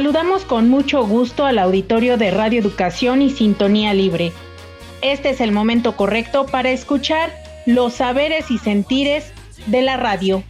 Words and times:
Saludamos 0.00 0.46
con 0.46 0.70
mucho 0.70 1.06
gusto 1.06 1.44
al 1.44 1.58
auditorio 1.58 2.16
de 2.16 2.30
Radio 2.30 2.58
Educación 2.58 3.20
y 3.20 3.28
Sintonía 3.28 3.92
Libre. 3.92 4.32
Este 5.02 5.28
es 5.28 5.42
el 5.42 5.52
momento 5.52 5.94
correcto 5.94 6.46
para 6.46 6.70
escuchar 6.70 7.30
los 7.66 7.92
saberes 7.92 8.50
y 8.50 8.56
sentires 8.56 9.34
de 9.66 9.82
la 9.82 9.98
radio. 9.98 10.42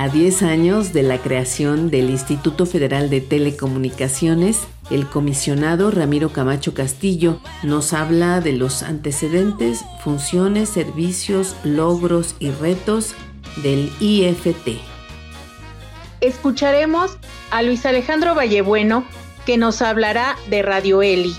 A 0.00 0.08
10 0.08 0.44
años 0.44 0.94
de 0.94 1.02
la 1.02 1.18
creación 1.18 1.90
del 1.90 2.08
Instituto 2.08 2.64
Federal 2.64 3.10
de 3.10 3.20
Telecomunicaciones, 3.20 4.60
el 4.90 5.06
comisionado 5.06 5.90
Ramiro 5.90 6.32
Camacho 6.32 6.72
Castillo 6.72 7.38
nos 7.62 7.92
habla 7.92 8.40
de 8.40 8.54
los 8.54 8.82
antecedentes, 8.82 9.84
funciones, 10.02 10.70
servicios, 10.70 11.54
logros 11.64 12.34
y 12.38 12.50
retos 12.50 13.14
del 13.62 13.92
IFT. 14.00 14.80
Escucharemos 16.22 17.18
a 17.50 17.60
Luis 17.60 17.84
Alejandro 17.84 18.34
Vallebueno 18.34 19.04
que 19.44 19.58
nos 19.58 19.82
hablará 19.82 20.34
de 20.48 20.62
Radio 20.62 21.02
Eli. 21.02 21.36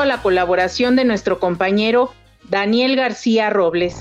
A 0.00 0.06
la 0.06 0.22
colaboración 0.22 0.96
de 0.96 1.04
nuestro 1.04 1.38
compañero 1.38 2.12
Daniel 2.48 2.96
García 2.96 3.50
Robles. 3.50 3.96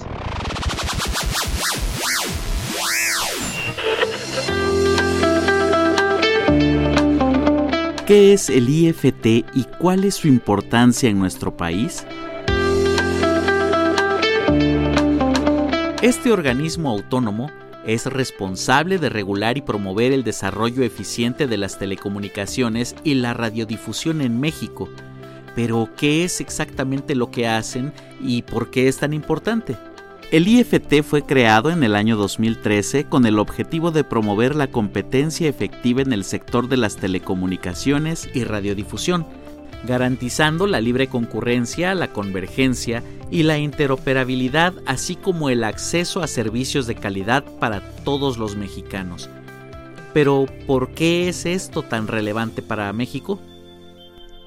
¿Qué 8.05 8.33
es 8.33 8.49
el 8.49 8.69
IFT 8.69 9.25
y 9.53 9.65
cuál 9.79 10.05
es 10.05 10.15
su 10.15 10.27
importancia 10.27 11.09
en 11.09 11.19
nuestro 11.19 11.57
país? 11.57 12.05
Este 16.01 16.31
organismo 16.31 16.89
autónomo 16.89 17.51
es 17.85 18.05
responsable 18.05 18.97
de 18.97 19.09
regular 19.09 19.57
y 19.57 19.61
promover 19.61 20.13
el 20.13 20.23
desarrollo 20.23 20.83
eficiente 20.83 21.47
de 21.47 21.57
las 21.57 21.77
telecomunicaciones 21.77 22.95
y 23.03 23.15
la 23.15 23.33
radiodifusión 23.33 24.21
en 24.21 24.39
México, 24.39 24.89
pero, 25.55 25.89
¿qué 25.97 26.23
es 26.23 26.41
exactamente 26.41 27.15
lo 27.15 27.31
que 27.31 27.47
hacen 27.47 27.93
y 28.21 28.43
por 28.43 28.71
qué 28.71 28.87
es 28.87 28.97
tan 28.97 29.13
importante? 29.13 29.77
El 30.31 30.47
IFT 30.47 31.03
fue 31.03 31.23
creado 31.23 31.71
en 31.71 31.83
el 31.83 31.93
año 31.93 32.15
2013 32.15 33.03
con 33.03 33.25
el 33.25 33.37
objetivo 33.37 33.91
de 33.91 34.05
promover 34.05 34.55
la 34.55 34.67
competencia 34.67 35.49
efectiva 35.49 36.01
en 36.01 36.13
el 36.13 36.23
sector 36.23 36.69
de 36.69 36.77
las 36.77 36.95
telecomunicaciones 36.95 38.29
y 38.33 38.45
radiodifusión, 38.45 39.25
garantizando 39.85 40.67
la 40.67 40.79
libre 40.79 41.07
concurrencia, 41.07 41.93
la 41.95 42.13
convergencia 42.13 43.03
y 43.29 43.43
la 43.43 43.57
interoperabilidad, 43.57 44.73
así 44.85 45.17
como 45.17 45.49
el 45.49 45.65
acceso 45.65 46.21
a 46.21 46.27
servicios 46.27 46.87
de 46.87 46.95
calidad 46.95 47.43
para 47.59 47.81
todos 48.05 48.37
los 48.37 48.55
mexicanos. 48.55 49.29
Pero, 50.13 50.45
¿por 50.65 50.91
qué 50.91 51.27
es 51.27 51.45
esto 51.45 51.83
tan 51.83 52.07
relevante 52.07 52.61
para 52.61 52.93
México? 52.93 53.41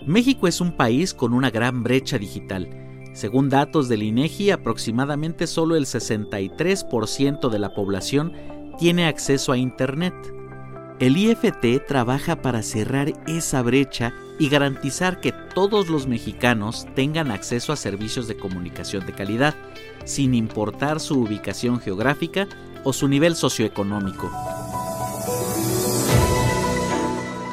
México 0.06 0.46
es 0.46 0.60
un 0.60 0.72
país 0.72 1.14
con 1.14 1.32
una 1.32 1.50
gran 1.50 1.82
brecha 1.82 2.18
digital. 2.18 2.68
Según 3.14 3.48
datos 3.48 3.88
del 3.88 4.02
INEGI, 4.02 4.50
aproximadamente 4.50 5.46
solo 5.46 5.76
el 5.76 5.86
63% 5.86 7.48
de 7.48 7.58
la 7.58 7.72
población 7.72 8.32
tiene 8.78 9.06
acceso 9.06 9.52
a 9.52 9.56
Internet. 9.56 10.14
El 11.00 11.16
IFT 11.16 11.86
trabaja 11.86 12.42
para 12.42 12.62
cerrar 12.62 13.12
esa 13.26 13.62
brecha 13.62 14.12
y 14.38 14.48
garantizar 14.48 15.20
que 15.20 15.32
todos 15.54 15.88
los 15.88 16.06
mexicanos 16.06 16.86
tengan 16.94 17.30
acceso 17.30 17.72
a 17.72 17.76
servicios 17.76 18.28
de 18.28 18.36
comunicación 18.36 19.06
de 19.06 19.12
calidad, 19.12 19.54
sin 20.04 20.34
importar 20.34 21.00
su 21.00 21.20
ubicación 21.20 21.80
geográfica 21.80 22.46
o 22.84 22.92
su 22.92 23.08
nivel 23.08 23.36
socioeconómico. 23.36 24.30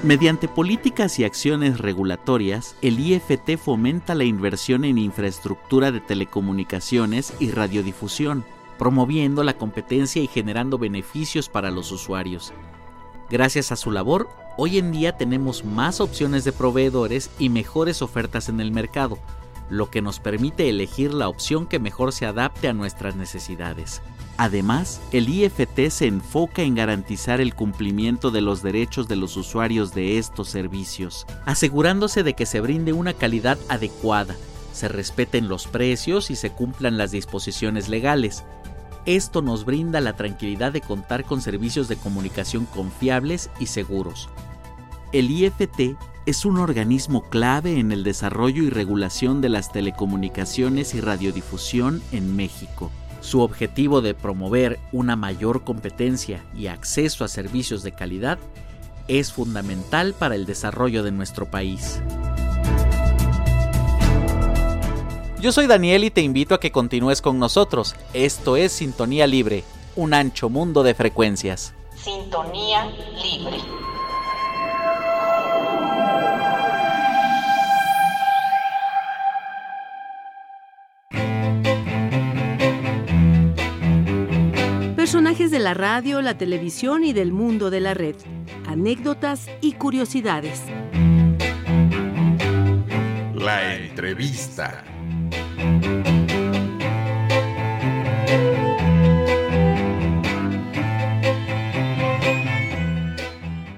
Mediante 0.03 0.47
políticas 0.47 1.19
y 1.19 1.25
acciones 1.25 1.77
regulatorias, 1.77 2.75
el 2.81 2.99
IFT 2.99 3.55
fomenta 3.63 4.15
la 4.15 4.23
inversión 4.23 4.83
en 4.83 4.97
infraestructura 4.97 5.91
de 5.91 5.99
telecomunicaciones 5.99 7.35
y 7.39 7.51
radiodifusión, 7.51 8.43
promoviendo 8.79 9.43
la 9.43 9.59
competencia 9.59 10.19
y 10.19 10.25
generando 10.25 10.79
beneficios 10.79 11.49
para 11.49 11.69
los 11.69 11.91
usuarios. 11.91 12.51
Gracias 13.29 13.71
a 13.71 13.75
su 13.75 13.91
labor, 13.91 14.27
hoy 14.57 14.79
en 14.79 14.91
día 14.91 15.17
tenemos 15.17 15.63
más 15.65 16.01
opciones 16.01 16.45
de 16.45 16.51
proveedores 16.51 17.29
y 17.37 17.49
mejores 17.49 18.01
ofertas 18.01 18.49
en 18.49 18.59
el 18.59 18.71
mercado, 18.71 19.19
lo 19.71 19.89
que 19.89 20.01
nos 20.01 20.19
permite 20.19 20.69
elegir 20.69 21.13
la 21.13 21.29
opción 21.29 21.65
que 21.65 21.79
mejor 21.79 22.11
se 22.11 22.25
adapte 22.25 22.67
a 22.67 22.73
nuestras 22.73 23.15
necesidades. 23.15 24.01
Además, 24.37 25.01
el 25.11 25.29
IFT 25.29 25.89
se 25.89 26.07
enfoca 26.07 26.61
en 26.61 26.75
garantizar 26.75 27.39
el 27.39 27.55
cumplimiento 27.55 28.31
de 28.31 28.41
los 28.41 28.61
derechos 28.61 29.07
de 29.07 29.15
los 29.15 29.37
usuarios 29.37 29.93
de 29.93 30.17
estos 30.17 30.49
servicios, 30.49 31.25
asegurándose 31.45 32.23
de 32.23 32.33
que 32.33 32.45
se 32.45 32.59
brinde 32.59 32.91
una 32.91 33.13
calidad 33.13 33.57
adecuada, 33.69 34.35
se 34.73 34.87
respeten 34.87 35.47
los 35.47 35.67
precios 35.67 36.31
y 36.31 36.35
se 36.35 36.51
cumplan 36.51 36.97
las 36.97 37.11
disposiciones 37.11 37.87
legales. 37.87 38.43
Esto 39.05 39.41
nos 39.41 39.65
brinda 39.65 40.01
la 40.01 40.13
tranquilidad 40.13 40.73
de 40.73 40.81
contar 40.81 41.23
con 41.23 41.41
servicios 41.41 41.87
de 41.87 41.95
comunicación 41.95 42.65
confiables 42.65 43.49
y 43.59 43.67
seguros. 43.67 44.29
El 45.11 45.31
IFT 45.31 45.97
es 46.25 46.45
un 46.45 46.59
organismo 46.59 47.23
clave 47.23 47.79
en 47.79 47.91
el 47.91 48.03
desarrollo 48.03 48.63
y 48.63 48.69
regulación 48.69 49.41
de 49.41 49.49
las 49.49 49.71
telecomunicaciones 49.71 50.93
y 50.93 51.01
radiodifusión 51.01 52.01
en 52.11 52.35
México. 52.35 52.91
Su 53.21 53.41
objetivo 53.41 54.01
de 54.01 54.13
promover 54.13 54.79
una 54.91 55.15
mayor 55.15 55.63
competencia 55.63 56.43
y 56.55 56.67
acceso 56.67 57.23
a 57.23 57.27
servicios 57.27 57.83
de 57.83 57.91
calidad 57.91 58.37
es 59.07 59.31
fundamental 59.31 60.13
para 60.13 60.35
el 60.35 60.45
desarrollo 60.45 61.03
de 61.03 61.11
nuestro 61.11 61.49
país. 61.49 62.01
Yo 65.39 65.51
soy 65.51 65.65
Daniel 65.65 66.03
y 66.03 66.11
te 66.11 66.21
invito 66.21 66.53
a 66.53 66.59
que 66.59 66.71
continúes 66.71 67.19
con 67.21 67.39
nosotros. 67.39 67.95
Esto 68.13 68.57
es 68.57 68.71
Sintonía 68.71 69.25
Libre, 69.25 69.63
un 69.95 70.13
ancho 70.13 70.49
mundo 70.49 70.83
de 70.83 70.93
frecuencias. 70.93 71.73
Sintonía 71.95 72.85
Libre. 73.23 73.57
Personajes 85.31 85.51
de 85.51 85.59
la 85.59 85.73
radio, 85.73 86.21
la 86.21 86.37
televisión 86.37 87.05
y 87.05 87.13
del 87.13 87.31
mundo 87.31 87.69
de 87.69 87.79
la 87.79 87.93
red. 87.93 88.15
Anécdotas 88.67 89.47
y 89.61 89.71
curiosidades. 89.71 90.61
La 93.33 93.77
entrevista. 93.77 94.83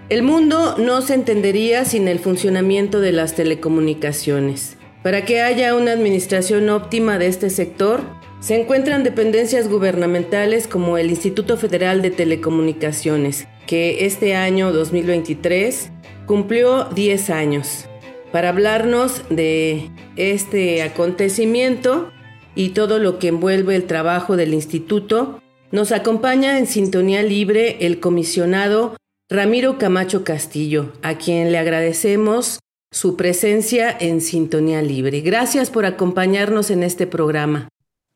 El 0.09 0.23
mundo 0.23 0.75
no 0.79 1.03
se 1.03 1.13
entendería 1.13 1.85
sin 1.85 2.07
el 2.07 2.17
funcionamiento 2.17 2.99
de 2.99 3.11
las 3.11 3.35
telecomunicaciones. 3.35 4.77
Para 5.03 5.23
que 5.23 5.43
haya 5.43 5.75
una 5.75 5.91
administración 5.91 6.69
óptima 6.69 7.19
de 7.19 7.27
este 7.27 7.51
sector, 7.51 8.22
se 8.43 8.59
encuentran 8.59 9.05
dependencias 9.05 9.69
gubernamentales 9.69 10.67
como 10.67 10.97
el 10.97 11.09
Instituto 11.09 11.55
Federal 11.55 12.01
de 12.01 12.11
Telecomunicaciones, 12.11 13.47
que 13.67 14.05
este 14.05 14.35
año 14.35 14.73
2023 14.73 15.91
cumplió 16.25 16.83
10 16.93 17.29
años. 17.29 17.85
Para 18.33 18.49
hablarnos 18.49 19.21
de 19.29 19.89
este 20.17 20.83
acontecimiento 20.83 22.11
y 22.53 22.71
todo 22.71 22.99
lo 22.99 23.17
que 23.17 23.29
envuelve 23.29 23.77
el 23.77 23.85
trabajo 23.85 24.35
del 24.35 24.53
instituto, 24.53 25.39
nos 25.71 25.93
acompaña 25.93 26.59
en 26.59 26.67
sintonía 26.67 27.23
libre 27.23 27.77
el 27.79 28.01
comisionado 28.01 28.97
Ramiro 29.29 29.77
Camacho 29.77 30.25
Castillo, 30.25 30.91
a 31.01 31.17
quien 31.17 31.53
le 31.53 31.59
agradecemos 31.59 32.59
su 32.91 33.15
presencia 33.15 33.95
en 33.97 34.19
Sintonía 34.19 34.81
Libre. 34.81 35.21
Gracias 35.21 35.69
por 35.69 35.85
acompañarnos 35.85 36.71
en 36.71 36.83
este 36.83 37.07
programa. 37.07 37.69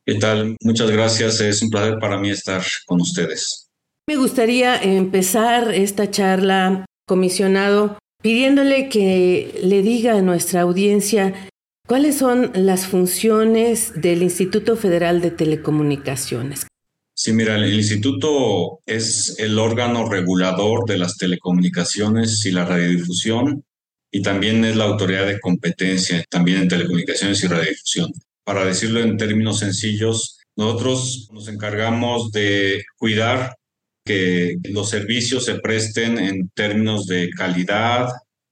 ¿Qué 0.08 0.16
tal? 0.16 0.56
Muchas 0.62 0.90
gracias. 0.90 1.42
Es 1.42 1.62
un 1.62 1.70
placer 1.70 2.00
para 2.00 2.18
mí 2.18 2.30
estar 2.30 2.64
con 2.86 3.02
ustedes. 3.02 3.68
Me 4.08 4.16
gustaría 4.16 4.82
empezar 4.82 5.74
esta 5.74 6.10
charla, 6.10 6.86
comisionado, 7.06 7.98
pidiéndole 8.24 8.88
que 8.88 9.60
le 9.62 9.82
diga 9.82 10.18
a 10.18 10.22
nuestra 10.22 10.62
audiencia 10.62 11.50
cuáles 11.86 12.16
son 12.16 12.52
las 12.54 12.88
funciones 12.88 14.00
del 14.02 14.24
Instituto 14.24 14.78
Federal 14.78 15.20
de 15.20 15.32
Telecomunicaciones. 15.32 16.68
Sí, 17.14 17.34
mira, 17.34 17.56
el 17.56 17.74
instituto 17.74 18.80
es 18.86 19.36
el 19.40 19.60
órgano 19.60 20.08
regulador 20.08 20.86
de 20.86 21.00
las 21.00 21.18
telecomunicaciones 21.18 22.46
y 22.46 22.52
la 22.52 22.64
radiodifusión 22.64 23.62
y 24.10 24.22
también 24.22 24.64
es 24.64 24.78
la 24.78 24.86
autoridad 24.86 25.28
de 25.28 25.42
competencia 25.42 26.24
también 26.30 26.62
en 26.62 26.70
telecomunicaciones 26.70 27.44
y 27.44 27.48
radiodifusión. 27.48 28.14
Para 28.48 28.64
decirlo 28.64 29.02
en 29.02 29.18
términos 29.18 29.60
sencillos, 29.60 30.40
nosotros 30.56 31.28
nos 31.34 31.50
encargamos 31.50 32.32
de 32.32 32.82
cuidar 32.98 33.58
que 34.06 34.56
los 34.70 34.90
servicios 34.90 35.44
se 35.44 35.56
presten 35.56 36.18
en 36.18 36.50
términos 36.56 37.08
de 37.08 37.30
calidad, 37.32 38.08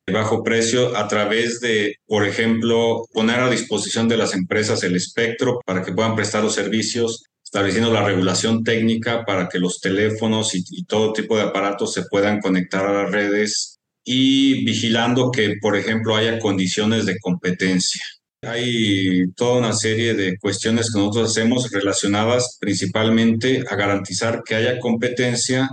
de 0.06 0.12
bajo 0.12 0.44
precio, 0.44 0.98
a 0.98 1.08
través 1.08 1.62
de, 1.62 1.96
por 2.08 2.28
ejemplo, 2.28 3.06
poner 3.14 3.40
a 3.40 3.50
disposición 3.50 4.10
de 4.10 4.18
las 4.18 4.34
empresas 4.34 4.84
el 4.84 4.98
espectro 4.98 5.62
para 5.66 5.82
que 5.82 5.94
puedan 5.94 6.18
prestar 6.18 6.44
los 6.44 6.56
servicios 6.56 7.24
estableciendo 7.42 7.90
la 7.94 8.04
regulación 8.04 8.66
técnica 8.66 9.24
para 9.24 9.48
que 9.48 9.60
los 9.60 9.80
teléfonos 9.80 10.56
y, 10.56 10.84
todo 10.84 11.14
tipo 11.14 11.38
de 11.38 11.44
aparatos 11.44 11.94
se 11.94 12.04
puedan 12.12 12.42
conectar 12.42 12.86
a 12.86 13.04
las 13.04 13.12
redes 13.14 13.78
y 14.04 14.66
vigilando 14.66 15.32
que, 15.32 15.54
por 15.62 15.78
ejemplo, 15.78 16.18
haya 16.18 16.38
condiciones 16.38 17.06
de 17.06 17.18
competencia. 17.18 18.04
Hay 18.46 19.32
toda 19.36 19.60
una 19.60 19.74
serie 19.74 20.14
de 20.14 20.38
cuestiones 20.38 20.92
que 20.92 21.00
nosotros 21.00 21.32
hacemos 21.32 21.72
relacionadas 21.72 22.58
principalmente 22.60 23.64
a 23.70 23.76
garantizar 23.76 24.44
que 24.44 24.56
haya 24.56 24.80
competencia, 24.80 25.70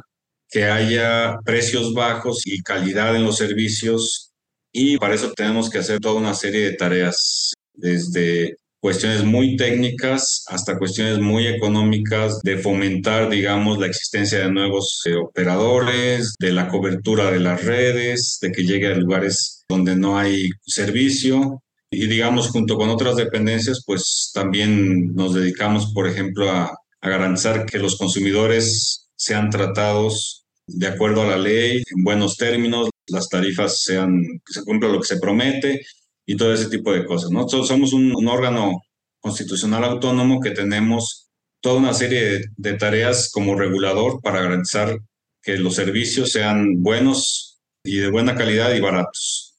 que 0.49 0.65
haya 0.65 1.39
precios 1.45 1.95
bajos 1.95 2.43
y 2.45 2.63
calidad 2.63 3.17
en 3.17 3.25
los 3.25 3.37
servicios. 3.37 4.33
Y 4.73 4.99
para 4.99 5.15
eso 5.15 5.33
tenemos 5.33 5.71
que 5.71 5.79
hacer 5.79 6.01
toda 6.01 6.21
una 6.21 6.35
serie 6.35 6.71
de 6.71 6.77
tareas, 6.77 7.53
desde 7.75 8.57
cuestiones 8.83 9.23
muy 9.23 9.57
técnicas 9.57 10.45
hasta 10.49 10.77
cuestiones 10.77 11.21
muy 11.21 11.47
económicas 11.47 12.41
de 12.43 12.59
fomentar, 12.59 13.31
digamos, 13.31 13.79
la 13.79 13.87
existencia 13.87 14.41
de 14.41 14.51
nuevos 14.51 15.03
eh, 15.07 15.15
operadores, 15.15 16.35
de 16.41 16.53
la 16.53 16.69
cobertura 16.69 17.31
de 17.31 17.39
las 17.39 17.65
redes, 17.65 18.39
de 18.43 18.51
que 18.51 18.65
llegue 18.65 18.89
a 18.89 18.97
lugares 18.97 19.65
donde 19.69 19.95
no 19.95 20.19
hay 20.19 20.51
servicio. 20.67 21.63
Y 21.93 22.09
digamos, 22.09 22.49
junto 22.49 22.77
con 22.77 22.89
otras 22.89 23.17
dependencias, 23.17 23.85
pues 23.87 24.33
también 24.35 25.15
nos 25.15 25.35
dedicamos, 25.35 25.93
por 25.93 26.09
ejemplo, 26.09 26.51
a, 26.51 26.75
a 27.01 27.09
garantizar 27.09 27.67
que 27.67 27.79
los 27.79 27.97
consumidores 27.97 29.11
sean 29.15 29.51
tratados 29.51 30.43
de 30.67 30.87
acuerdo 30.87 31.23
a 31.23 31.27
la 31.27 31.37
ley, 31.37 31.83
en 31.95 32.05
buenos 32.05 32.37
términos, 32.37 32.89
las 33.09 33.29
tarifas 33.29 33.81
sean, 33.83 34.23
que 34.45 34.53
se 34.53 34.65
cumpla 34.65 34.89
lo 34.89 35.01
que 35.01 35.07
se 35.07 35.19
promete 35.19 35.83
y 36.27 36.37
todo 36.37 36.53
ese 36.53 36.69
tipo 36.69 36.93
de 36.93 37.05
cosas. 37.05 37.31
Nosotros 37.31 37.69
somos 37.69 37.93
un, 37.93 38.27
órgano 38.29 38.83
constitucional 39.21 39.85
autónomo 39.85 40.41
que 40.41 40.51
tenemos 40.51 41.29
toda 41.61 41.77
una 41.77 41.95
serie 41.95 42.47
de, 42.57 42.73
tareas 42.75 43.31
como 43.31 43.55
regulador 43.55 44.21
para 44.21 44.41
garantizar 44.41 44.99
que 45.43 45.57
los 45.59 45.75
servicios 45.75 46.33
sean 46.33 46.83
buenos 46.83 47.61
y 47.85 47.97
de 47.99 48.11
buena 48.11 48.35
calidad 48.35 48.75
y 48.75 48.81
baratos. 48.81 49.52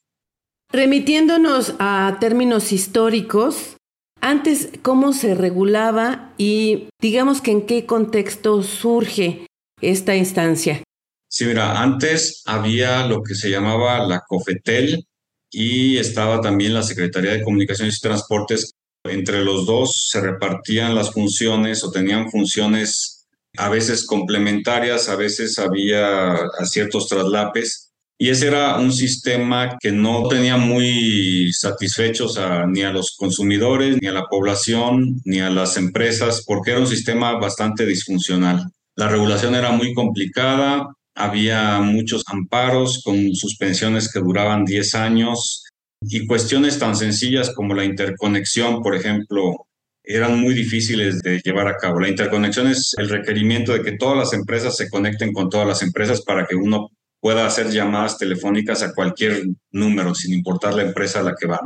Remitiéndonos 0.74 1.74
a 1.78 2.16
términos 2.18 2.72
históricos, 2.72 3.76
antes 4.20 4.70
cómo 4.82 5.12
se 5.12 5.36
regulaba 5.36 6.34
y 6.36 6.88
digamos 7.00 7.40
que 7.40 7.52
en 7.52 7.64
qué 7.64 7.86
contexto 7.86 8.60
surge 8.64 9.46
esta 9.80 10.16
instancia. 10.16 10.82
Sí, 11.28 11.44
mira, 11.44 11.80
antes 11.80 12.42
había 12.44 13.06
lo 13.06 13.22
que 13.22 13.36
se 13.36 13.50
llamaba 13.50 14.04
la 14.04 14.24
COFETEL, 14.26 15.06
y 15.54 15.98
estaba 15.98 16.40
también 16.40 16.74
la 16.74 16.82
Secretaría 16.82 17.30
de 17.30 17.44
Comunicaciones 17.44 17.98
y 17.98 18.00
Transportes. 18.00 18.72
Entre 19.04 19.44
los 19.44 19.66
dos 19.66 20.08
se 20.10 20.20
repartían 20.20 20.96
las 20.96 21.12
funciones 21.12 21.84
o 21.84 21.92
tenían 21.92 22.28
funciones 22.28 23.28
a 23.56 23.68
veces 23.68 24.04
complementarias, 24.04 25.08
a 25.08 25.14
veces 25.14 25.60
había 25.60 26.36
ciertos 26.64 27.06
traslapes. 27.06 27.83
Y 28.16 28.28
ese 28.28 28.46
era 28.46 28.78
un 28.78 28.92
sistema 28.92 29.76
que 29.80 29.90
no 29.90 30.28
tenía 30.28 30.56
muy 30.56 31.52
satisfechos 31.52 32.38
ni 32.68 32.82
a 32.82 32.92
los 32.92 33.16
consumidores, 33.16 33.98
ni 34.00 34.06
a 34.06 34.12
la 34.12 34.26
población, 34.26 35.20
ni 35.24 35.40
a 35.40 35.50
las 35.50 35.76
empresas, 35.76 36.44
porque 36.46 36.70
era 36.70 36.80
un 36.80 36.86
sistema 36.86 37.32
bastante 37.38 37.84
disfuncional. 37.84 38.70
La 38.96 39.08
regulación 39.08 39.56
era 39.56 39.72
muy 39.72 39.92
complicada, 39.94 40.94
había 41.16 41.80
muchos 41.80 42.22
amparos 42.26 43.02
con 43.04 43.34
suspensiones 43.34 44.12
que 44.12 44.20
duraban 44.20 44.64
10 44.64 44.94
años 44.94 45.64
y 46.00 46.26
cuestiones 46.26 46.78
tan 46.78 46.94
sencillas 46.94 47.50
como 47.54 47.74
la 47.74 47.84
interconexión, 47.84 48.82
por 48.82 48.94
ejemplo, 48.94 49.66
eran 50.04 50.38
muy 50.38 50.54
difíciles 50.54 51.20
de 51.22 51.40
llevar 51.42 51.66
a 51.66 51.78
cabo. 51.78 51.98
La 51.98 52.08
interconexión 52.08 52.68
es 52.68 52.94
el 52.98 53.08
requerimiento 53.08 53.72
de 53.72 53.82
que 53.82 53.96
todas 53.96 54.16
las 54.16 54.32
empresas 54.32 54.76
se 54.76 54.88
conecten 54.88 55.32
con 55.32 55.48
todas 55.48 55.66
las 55.66 55.82
empresas 55.82 56.22
para 56.22 56.46
que 56.46 56.54
uno 56.54 56.90
pueda 57.24 57.46
hacer 57.46 57.70
llamadas 57.70 58.18
telefónicas 58.18 58.82
a 58.82 58.92
cualquier 58.92 59.44
número, 59.72 60.14
sin 60.14 60.34
importar 60.34 60.74
la 60.74 60.82
empresa 60.82 61.20
a 61.20 61.22
la 61.22 61.34
que 61.34 61.46
va. 61.46 61.58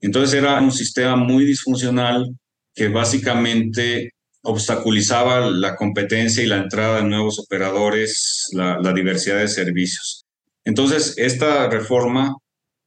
Entonces 0.00 0.32
era 0.32 0.58
un 0.62 0.72
sistema 0.72 1.14
muy 1.14 1.44
disfuncional 1.44 2.34
que 2.74 2.88
básicamente 2.88 4.12
obstaculizaba 4.44 5.50
la 5.50 5.76
competencia 5.76 6.42
y 6.42 6.46
la 6.46 6.56
entrada 6.56 6.96
de 6.96 7.04
nuevos 7.04 7.38
operadores, 7.38 8.48
la, 8.52 8.94
diversidad 8.94 9.40
de 9.40 9.48
servicios. 9.48 10.24
Entonces, 10.64 11.12
esta 11.18 11.68
reforma 11.68 12.34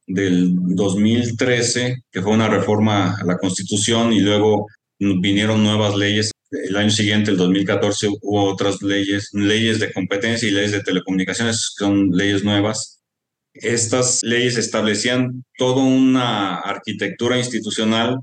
del 0.04 0.56
2013, 0.74 2.02
que 2.10 2.20
fue 2.20 2.32
una 2.32 2.48
reforma 2.48 3.14
a 3.14 3.24
la 3.24 3.38
Constitución 3.38 4.12
y 4.12 4.18
luego 4.18 4.66
vinieron 4.98 5.62
nuevas 5.62 5.94
leyes. 5.94 6.32
El 6.50 6.76
año 6.76 6.90
siguiente, 6.90 7.30
el 7.30 7.36
2014, 7.36 8.08
hubo 8.22 8.44
otras 8.44 8.80
leyes, 8.82 9.28
leyes 9.32 9.78
de 9.80 9.92
competencia 9.92 10.48
y 10.48 10.52
leyes 10.52 10.72
de 10.72 10.82
telecomunicaciones, 10.82 11.74
son 11.76 12.10
leyes 12.10 12.42
nuevas. 12.42 13.02
Estas 13.52 14.20
leyes 14.22 14.56
establecían 14.56 15.44
toda 15.56 15.82
una 15.82 16.56
arquitectura 16.56 17.38
institucional 17.38 18.20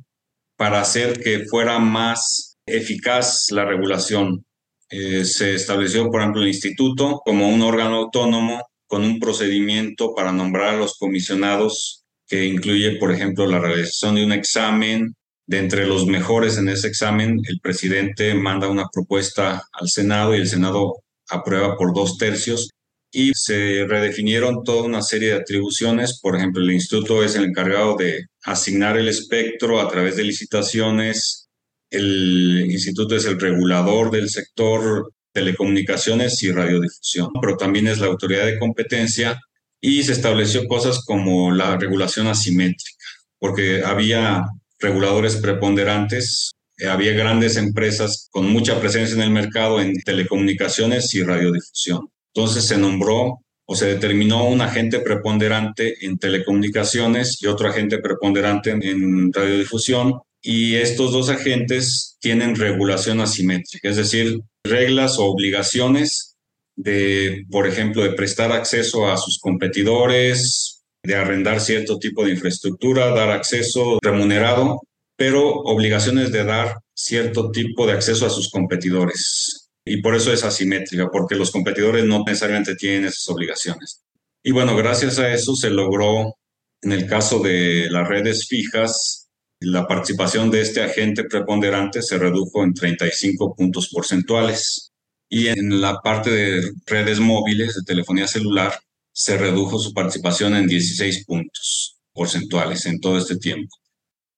para 0.57 0.81
hacer 0.81 1.19
que 1.21 1.45
fuera 1.45 1.79
más 1.79 2.57
eficaz 2.65 3.51
la 3.51 3.65
regulación. 3.65 4.45
Eh, 4.89 5.25
se 5.25 5.55
estableció, 5.55 6.09
por 6.09 6.21
ejemplo, 6.21 6.41
el 6.41 6.47
instituto 6.47 7.21
como 7.25 7.49
un 7.49 7.61
órgano 7.61 7.97
autónomo 7.97 8.61
con 8.87 9.03
un 9.03 9.19
procedimiento 9.19 10.13
para 10.15 10.31
nombrar 10.31 10.75
a 10.75 10.77
los 10.77 10.97
comisionados 10.97 12.03
que 12.27 12.45
incluye, 12.45 12.97
por 12.97 13.11
ejemplo, 13.11 13.45
la 13.45 13.59
realización 13.59 14.15
de 14.15 14.25
un 14.25 14.31
examen. 14.31 15.15
De 15.47 15.59
entre 15.59 15.85
los 15.85 16.07
mejores 16.07 16.57
en 16.57 16.69
ese 16.69 16.87
examen, 16.87 17.39
el 17.47 17.59
presidente 17.59 18.33
manda 18.33 18.67
una 18.67 18.87
propuesta 18.91 19.63
al 19.71 19.89
Senado 19.89 20.35
y 20.35 20.39
el 20.39 20.47
Senado 20.47 21.03
aprueba 21.29 21.77
por 21.77 21.93
dos 21.93 22.17
tercios 22.17 22.69
y 23.11 23.31
se 23.33 23.85
redefinieron 23.87 24.63
toda 24.63 24.83
una 24.83 25.01
serie 25.01 25.29
de 25.29 25.35
atribuciones. 25.35 26.19
Por 26.19 26.35
ejemplo, 26.35 26.63
el 26.63 26.71
instituto 26.71 27.23
es 27.23 27.35
el 27.35 27.45
encargado 27.45 27.95
de 27.95 28.25
asignar 28.43 28.97
el 28.97 29.07
espectro 29.07 29.79
a 29.79 29.87
través 29.87 30.15
de 30.15 30.23
licitaciones, 30.23 31.47
el 31.91 32.67
instituto 32.69 33.15
es 33.15 33.25
el 33.25 33.39
regulador 33.39 34.11
del 34.11 34.29
sector 34.29 35.11
telecomunicaciones 35.35 36.41
y 36.43 36.51
radiodifusión, 36.51 37.29
pero 37.41 37.57
también 37.57 37.87
es 37.87 37.99
la 37.99 38.07
autoridad 38.07 38.45
de 38.45 38.57
competencia 38.57 39.39
y 39.81 40.01
se 40.03 40.13
estableció 40.13 40.65
cosas 40.65 41.03
como 41.05 41.51
la 41.51 41.77
regulación 41.77 42.27
asimétrica, 42.27 43.05
porque 43.37 43.83
había 43.83 44.45
reguladores 44.85 45.37
preponderantes, 45.37 46.51
había 46.87 47.13
grandes 47.13 47.57
empresas 47.57 48.27
con 48.31 48.51
mucha 48.51 48.79
presencia 48.79 49.15
en 49.15 49.21
el 49.21 49.31
mercado 49.31 49.79
en 49.79 49.93
telecomunicaciones 50.03 51.13
y 51.15 51.23
radiodifusión. 51.23 52.09
Entonces 52.33 52.65
se 52.65 52.77
nombró 52.77 53.39
o 53.67 53.75
se 53.75 53.87
determinó 53.87 54.47
un 54.47 54.61
agente 54.61 54.99
preponderante 54.99 56.05
en 56.05 56.17
telecomunicaciones 56.17 57.41
y 57.41 57.47
otro 57.47 57.69
agente 57.69 57.97
preponderante 57.99 58.71
en 58.71 59.33
radiodifusión 59.33 60.19
y 60.41 60.75
estos 60.75 61.11
dos 61.11 61.29
agentes 61.29 62.17
tienen 62.19 62.55
regulación 62.55 63.19
asimétrica, 63.19 63.89
es 63.89 63.95
decir, 63.95 64.39
reglas 64.63 65.17
o 65.17 65.25
obligaciones 65.25 66.35
de, 66.75 67.45
por 67.49 67.65
ejemplo, 67.65 68.03
de 68.03 68.11
prestar 68.11 68.51
acceso 68.51 69.09
a 69.09 69.17
sus 69.17 69.39
competidores, 69.39 70.74
de 71.05 71.15
arrendar 71.15 71.59
cierto 71.59 71.97
tipo 71.97 72.23
de 72.23 72.31
infraestructura, 72.31 73.09
dar 73.09 73.31
acceso 73.31 73.99
remunerado, 74.01 74.81
pero 75.15 75.49
obligaciones 75.49 76.31
de 76.31 76.43
dar 76.43 76.77
cierto 76.93 77.51
tipo 77.51 77.85
de 77.85 77.93
acceso 77.93 78.25
a 78.25 78.29
sus 78.29 78.49
competidores. 78.49 79.69
Y 79.85 80.01
por 80.01 80.15
eso 80.15 80.33
es 80.33 80.43
asimétrica, 80.43 81.09
porque 81.11 81.35
los 81.35 81.51
competidores 81.51 82.05
no 82.05 82.23
necesariamente 82.25 82.75
tienen 82.75 83.05
esas 83.05 83.27
obligaciones. 83.29 84.03
Y 84.43 84.51
bueno, 84.51 84.75
gracias 84.75 85.19
a 85.19 85.31
eso 85.33 85.55
se 85.55 85.69
logró, 85.69 86.35
en 86.81 86.91
el 86.91 87.07
caso 87.07 87.39
de 87.39 87.87
las 87.89 88.07
redes 88.07 88.47
fijas, 88.47 89.27
la 89.59 89.87
participación 89.87 90.51
de 90.51 90.61
este 90.61 90.83
agente 90.83 91.23
preponderante 91.23 92.01
se 92.01 92.17
redujo 92.17 92.63
en 92.63 92.73
35 92.73 93.55
puntos 93.55 93.89
porcentuales 93.89 94.91
y 95.29 95.47
en 95.47 95.81
la 95.81 95.99
parte 96.01 96.29
de 96.29 96.71
redes 96.85 97.19
móviles 97.19 97.75
de 97.75 97.83
telefonía 97.83 98.27
celular 98.27 98.79
se 99.15 99.37
redujo 99.37 99.79
su 99.79 99.93
participación 99.93 100.57
en 100.57 100.67
16 100.67 101.25
puntos 101.25 101.95
porcentuales 102.11 102.85
en 102.85 102.99
todo 102.99 103.17
este 103.17 103.37
tiempo. 103.37 103.73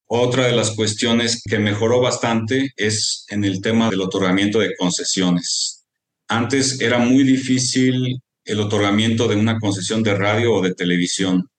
Otra 0.06 0.46
de 0.46 0.52
las 0.52 0.72
cuestiones 0.72 1.42
que 1.44 1.58
mejoró 1.58 2.00
bastante 2.00 2.72
es 2.76 3.26
en 3.30 3.44
el 3.44 3.60
tema 3.60 3.90
del 3.90 4.02
otorgamiento 4.02 4.60
de 4.60 4.76
concesiones. 4.78 5.84
Antes 6.28 6.80
era 6.80 7.00
muy 7.00 7.24
difícil 7.24 8.22
el 8.46 8.60
otorgamiento 8.60 9.28
de 9.28 9.36
una 9.36 9.60
concesión 9.60 10.04
de 10.04 10.14
radio 10.14 10.54
o 10.54 10.62
de 10.62 10.76
televisión 10.76 11.50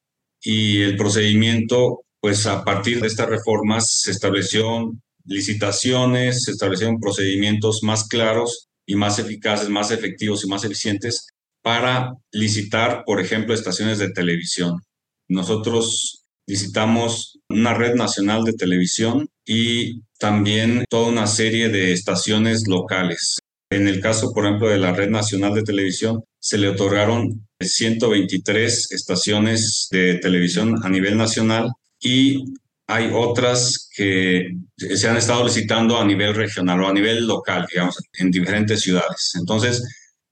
y 0.41 0.81
el 0.83 0.97
procedimiento 0.97 2.05
pues 2.21 2.47
a 2.47 2.65
partir 2.65 3.01
de 3.01 3.09
estas 3.09 3.29
reformas 3.29 4.01
se 4.01 4.13
estableció 4.13 4.93
licitaciones, 5.25 6.45
se 6.45 6.53
establecieron 6.53 7.01
procedimientos 7.01 7.83
más 7.83 8.07
claros 8.07 8.69
y 8.87 8.95
más 8.95 9.19
eficaces, 9.19 9.69
más 9.69 9.91
efectivos 9.91 10.45
y 10.45 10.49
más 10.49 10.65
eficientes 10.65 11.27
para 11.63 12.15
licitar, 12.33 13.05
por 13.05 13.21
ejemplo, 13.21 13.55
estaciones 13.55 13.99
de 13.99 14.11
televisión. 14.11 14.81
Nosotros 15.29 16.25
licitamos 16.47 17.39
una 17.49 17.75
red 17.75 17.95
nacional 17.95 18.45
de 18.45 18.55
televisión 18.55 19.29
y 19.45 20.01
también 20.19 20.85
toda 20.89 21.09
una 21.09 21.27
serie 21.27 21.69
de 21.69 21.93
estaciones 21.93 22.67
locales. 22.67 23.39
En 23.71 23.87
el 23.87 24.01
caso, 24.01 24.33
por 24.33 24.47
ejemplo, 24.47 24.69
de 24.69 24.79
la 24.79 24.93
red 24.93 25.11
nacional 25.11 25.55
de 25.55 25.63
televisión, 25.63 26.25
se 26.41 26.57
le 26.57 26.69
otorgaron 26.69 27.47
123 27.61 28.93
estaciones 28.93 29.89
de 29.91 30.15
televisión 30.15 30.77
a 30.83 30.89
nivel 30.89 31.19
nacional 31.19 31.71
y 32.01 32.45
hay 32.87 33.11
otras 33.13 33.91
que 33.95 34.49
se 34.77 35.09
han 35.09 35.19
estado 35.19 35.45
licitando 35.45 35.99
a 35.99 36.05
nivel 36.07 36.35
regional 36.35 36.81
o 36.81 36.89
a 36.89 36.95
nivel 36.95 37.27
local, 37.27 37.67
digamos, 37.71 37.99
en 38.15 38.31
diferentes 38.31 38.81
ciudades. 38.81 39.33
Entonces, 39.39 39.83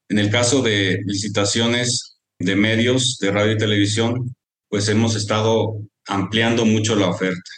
en 0.09 0.19
el 0.19 0.31
caso 0.31 0.63
de 0.63 1.01
licitaciones 1.05 2.19
de 2.39 2.57
medios 2.57 3.19
de 3.21 3.31
radio 3.31 3.53
y 3.53 3.59
televisión, 3.59 4.35
pues 4.69 4.89
hemos 4.89 5.17
estado 5.17 5.81
ampliando 6.07 6.65
mucho 6.65 6.97
la 6.97 7.09
oferta. 7.09 7.51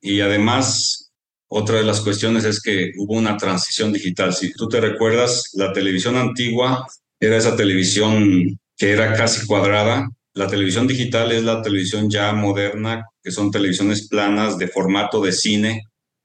Y 0.00 0.20
además, 0.20 1.12
otra 1.48 1.76
de 1.76 1.84
las 1.84 2.00
cuestiones 2.00 2.44
es 2.44 2.60
que 2.60 2.92
hubo 2.98 3.14
una 3.14 3.36
transición 3.36 3.92
digital. 3.92 4.34
Si 4.34 4.52
tú 4.52 4.68
te 4.68 4.80
recuerdas, 4.80 5.50
la 5.54 5.72
televisión 5.72 6.16
antigua 6.16 6.86
era 7.20 7.36
esa 7.36 7.54
televisión 7.56 8.58
que 8.76 8.90
era 8.90 9.14
casi 9.14 9.46
cuadrada. 9.46 10.08
La 10.34 10.48
televisión 10.48 10.86
digital 10.86 11.30
es 11.30 11.44
la 11.44 11.62
televisión 11.62 12.10
ya 12.10 12.32
moderna 12.32 13.04
que 13.22 13.30
son 13.30 13.50
televisiones 13.50 14.08
planas 14.08 14.58
de 14.58 14.68
formato 14.68 15.20
de 15.22 15.32
cine. 15.32 15.82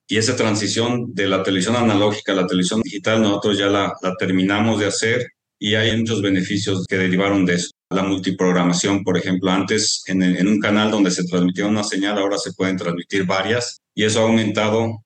Y 0.08 0.18
esa 0.18 0.36
transición 0.36 1.14
de 1.14 1.28
la 1.28 1.44
televisión 1.44 1.76
analógica 1.76 2.32
a 2.32 2.36
la 2.36 2.48
televisión 2.48 2.82
digital, 2.82 3.22
nosotros 3.22 3.58
ya 3.58 3.68
la, 3.68 3.94
terminamos 4.18 4.80
de 4.80 4.88
hacer 4.88 5.28
y 5.60 5.76
hay 5.76 5.98
muchos 5.98 6.22
beneficios 6.22 6.86
que 6.88 6.98
derivaron 6.98 7.46
de 7.46 7.56
eso. 7.56 7.72
La 7.90 8.04
multiprogramación, 8.04 9.04
por 9.04 9.18
ejemplo, 9.18 9.50
antes 9.52 10.04
en, 10.08 10.22
en 10.22 10.48
un 10.48 10.60
canal 10.60 10.92
donde 10.92 11.12
se 11.12 11.24
transmitía 11.24 11.66
una 11.66 11.84
señal, 11.84 12.18
ahora 12.18 12.38
se 12.38 12.54
pueden 12.54 12.78
transmitir 12.78 13.26
varias 13.26 13.80
y 13.96 14.04
eso 14.04 14.20
ha 14.20 14.24
aumentado 14.24 15.04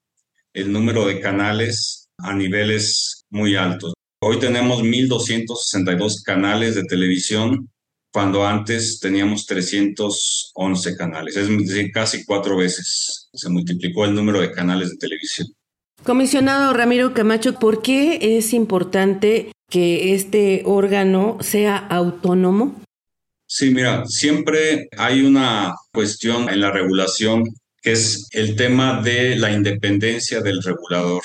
el 0.54 0.72
número 0.72 1.06
de 1.06 1.20
canales 1.20 2.10
a 2.18 2.34
niveles 2.34 3.24
muy 3.30 3.56
altos. 3.56 3.94
Hoy 4.24 4.40
tenemos 4.40 4.84
1.262 4.84 6.24
canales 6.24 6.76
de 6.76 6.84
televisión 6.84 7.70
cuando 8.14 8.46
antes 8.46 9.00
teníamos 9.00 9.46
311 9.46 10.96
canales, 10.98 11.38
es 11.38 11.48
decir, 11.48 11.92
casi 11.92 12.26
cuatro 12.26 12.58
veces 12.58 13.30
se 13.34 13.50
multiplicó 13.50 14.06
el 14.06 14.14
número 14.14 14.42
de 14.42 14.52
canales 14.52 14.90
de 14.90 14.98
televisión. 14.98 15.48
Comisionado 16.04 16.74
Ramiro 16.74 17.14
Camacho, 17.14 17.58
¿por 17.58 17.82
qué 17.82 18.38
es 18.38 18.54
importante 18.54 19.52
que 19.72 20.14
este 20.14 20.62
órgano 20.66 21.38
sea 21.40 21.78
autónomo? 21.78 22.84
Sí, 23.48 23.72
mira, 23.72 24.06
siempre 24.06 24.90
hay 24.98 25.24
una 25.24 25.74
cuestión 25.92 26.50
en 26.50 26.62
la 26.62 26.72
regulación 26.72 27.44
que 27.82 27.94
es 27.94 28.28
el 28.32 28.56
tema 28.56 29.02
de 29.02 29.36
la 29.36 29.52
independencia 29.52 30.42
del 30.42 30.62
regulador. 30.62 31.24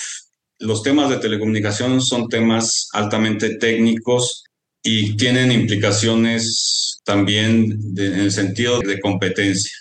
Los 0.58 0.82
temas 0.82 1.10
de 1.10 1.18
telecomunicación 1.18 2.00
son 2.00 2.28
temas 2.28 2.88
altamente 2.92 3.56
técnicos 3.56 4.44
y 4.82 5.16
tienen 5.16 5.52
implicaciones 5.52 7.00
también 7.04 7.78
en 7.96 8.14
el 8.14 8.32
sentido 8.32 8.80
de 8.80 9.00
competencia. 9.00 9.76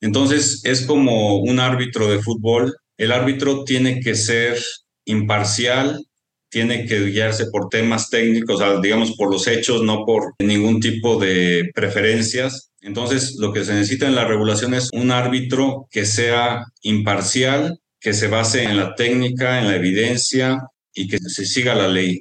Entonces, 0.00 0.60
es 0.64 0.82
como 0.82 1.38
un 1.38 1.58
árbitro 1.58 2.08
de 2.10 2.22
fútbol. 2.22 2.76
El 2.96 3.10
árbitro 3.10 3.64
tiene 3.64 4.00
que 4.00 4.14
ser 4.14 4.62
imparcial, 5.06 6.06
tiene 6.54 6.86
que 6.86 7.00
guiarse 7.06 7.46
por 7.50 7.68
temas 7.68 8.10
técnicos, 8.10 8.62
digamos 8.80 9.16
por 9.16 9.28
los 9.28 9.48
hechos, 9.48 9.82
no 9.82 10.04
por 10.06 10.34
ningún 10.38 10.78
tipo 10.78 11.18
de 11.18 11.68
preferencias. 11.74 12.70
Entonces, 12.80 13.34
lo 13.40 13.52
que 13.52 13.64
se 13.64 13.74
necesita 13.74 14.06
en 14.06 14.14
la 14.14 14.24
regulación 14.24 14.72
es 14.72 14.88
un 14.92 15.10
árbitro 15.10 15.88
que 15.90 16.06
sea 16.06 16.62
imparcial, 16.82 17.80
que 17.98 18.12
se 18.12 18.28
base 18.28 18.62
en 18.62 18.76
la 18.76 18.94
técnica, 18.94 19.58
en 19.58 19.66
la 19.66 19.74
evidencia 19.74 20.60
y 20.94 21.08
que 21.08 21.18
se 21.18 21.44
siga 21.44 21.74
la 21.74 21.88
ley 21.88 22.20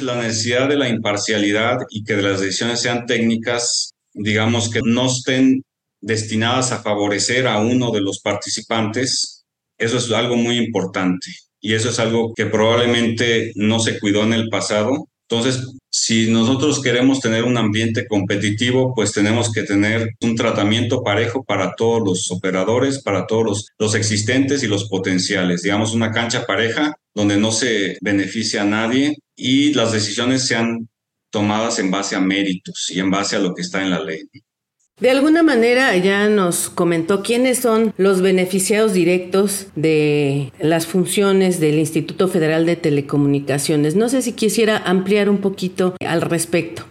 la 0.00 0.16
necesidad 0.16 0.66
de 0.66 0.78
la 0.78 0.88
imparcialidad 0.88 1.76
y 1.90 2.02
que 2.04 2.16
las 2.16 2.40
decisiones 2.40 2.80
sean 2.80 3.04
técnicas, 3.04 3.92
digamos 4.14 4.70
que 4.70 4.80
no 4.82 5.06
estén 5.06 5.62
destinadas 6.00 6.72
a 6.72 6.82
favorecer 6.82 7.46
a 7.46 7.58
uno 7.58 7.90
de 7.92 8.00
los 8.00 8.20
participantes, 8.20 9.44
eso 9.76 9.98
es 9.98 10.10
algo 10.10 10.36
muy 10.36 10.56
importante 10.56 11.30
y 11.60 11.74
eso 11.74 11.90
es 11.90 11.98
algo 11.98 12.32
que 12.34 12.46
probablemente 12.46 13.52
no 13.54 13.80
se 13.80 13.98
cuidó 13.98 14.22
en 14.22 14.32
el 14.32 14.48
pasado. 14.48 15.08
Entonces, 15.28 15.64
si 15.90 16.30
nosotros 16.30 16.82
queremos 16.82 17.20
tener 17.20 17.44
un 17.44 17.56
ambiente 17.56 18.06
competitivo, 18.06 18.94
pues 18.94 19.12
tenemos 19.12 19.52
que 19.52 19.62
tener 19.62 20.10
un 20.22 20.34
tratamiento 20.34 21.02
parejo 21.02 21.44
para 21.44 21.74
todos 21.76 22.02
los 22.04 22.30
operadores, 22.30 23.02
para 23.02 23.26
todos 23.26 23.44
los, 23.44 23.68
los 23.78 23.94
existentes 23.94 24.62
y 24.62 24.66
los 24.66 24.88
potenciales. 24.88 25.62
Digamos, 25.62 25.94
una 25.94 26.10
cancha 26.10 26.46
pareja 26.46 26.96
donde 27.14 27.36
no 27.36 27.52
se 27.52 27.98
beneficia 28.00 28.62
a 28.62 28.66
nadie 28.66 29.18
y 29.36 29.74
las 29.74 29.92
decisiones 29.92 30.46
sean 30.46 30.88
tomadas 31.30 31.78
en 31.78 31.90
base 31.90 32.16
a 32.16 32.20
méritos 32.20 32.90
y 32.90 32.98
en 33.00 33.10
base 33.10 33.36
a 33.36 33.40
lo 33.40 33.54
que 33.54 33.62
está 33.62 33.82
en 33.82 33.90
la 33.90 34.00
ley. 34.02 34.22
De 35.00 35.08
alguna 35.08 35.42
manera 35.42 35.96
ya 35.96 36.28
nos 36.28 36.68
comentó 36.68 37.22
quiénes 37.22 37.60
son 37.60 37.94
los 37.96 38.20
beneficiados 38.20 38.92
directos 38.92 39.68
de 39.74 40.52
las 40.60 40.86
funciones 40.86 41.58
del 41.58 41.78
Instituto 41.78 42.28
Federal 42.28 42.66
de 42.66 42.76
Telecomunicaciones. 42.76 43.96
No 43.96 44.10
sé 44.10 44.20
si 44.20 44.34
quisiera 44.34 44.76
ampliar 44.76 45.30
un 45.30 45.38
poquito 45.38 45.94
al 46.06 46.20
respecto. 46.20 46.84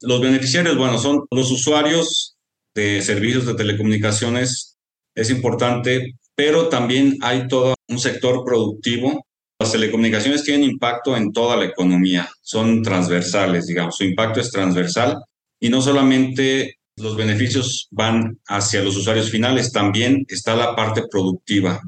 Los 0.00 0.20
beneficiarios, 0.20 0.76
bueno, 0.76 0.98
son 0.98 1.26
los 1.30 1.52
usuarios 1.52 2.36
de 2.74 3.00
servicios 3.02 3.46
de 3.46 3.54
telecomunicaciones. 3.54 4.76
Es 5.14 5.30
importante, 5.30 6.16
pero 6.34 6.68
también 6.68 7.18
hay 7.22 7.46
todo 7.46 7.76
un 7.88 8.00
sector 8.00 8.44
productivo. 8.44 9.24
Las 9.60 9.70
telecomunicaciones 9.70 10.42
tienen 10.42 10.68
impacto 10.68 11.16
en 11.16 11.32
toda 11.32 11.56
la 11.56 11.66
economía, 11.66 12.28
son 12.42 12.82
transversales, 12.82 13.66
digamos, 13.66 13.96
su 13.96 14.04
impacto 14.04 14.40
es 14.40 14.50
transversal 14.50 15.16
y 15.60 15.70
no 15.70 15.80
solamente 15.80 16.75
los 16.96 17.16
beneficios 17.16 17.88
van 17.90 18.38
hacia 18.46 18.82
los 18.82 18.96
usuarios 18.96 19.30
finales, 19.30 19.72
también 19.72 20.24
está 20.28 20.56
la 20.56 20.74
parte 20.74 21.02
productiva. 21.10 21.80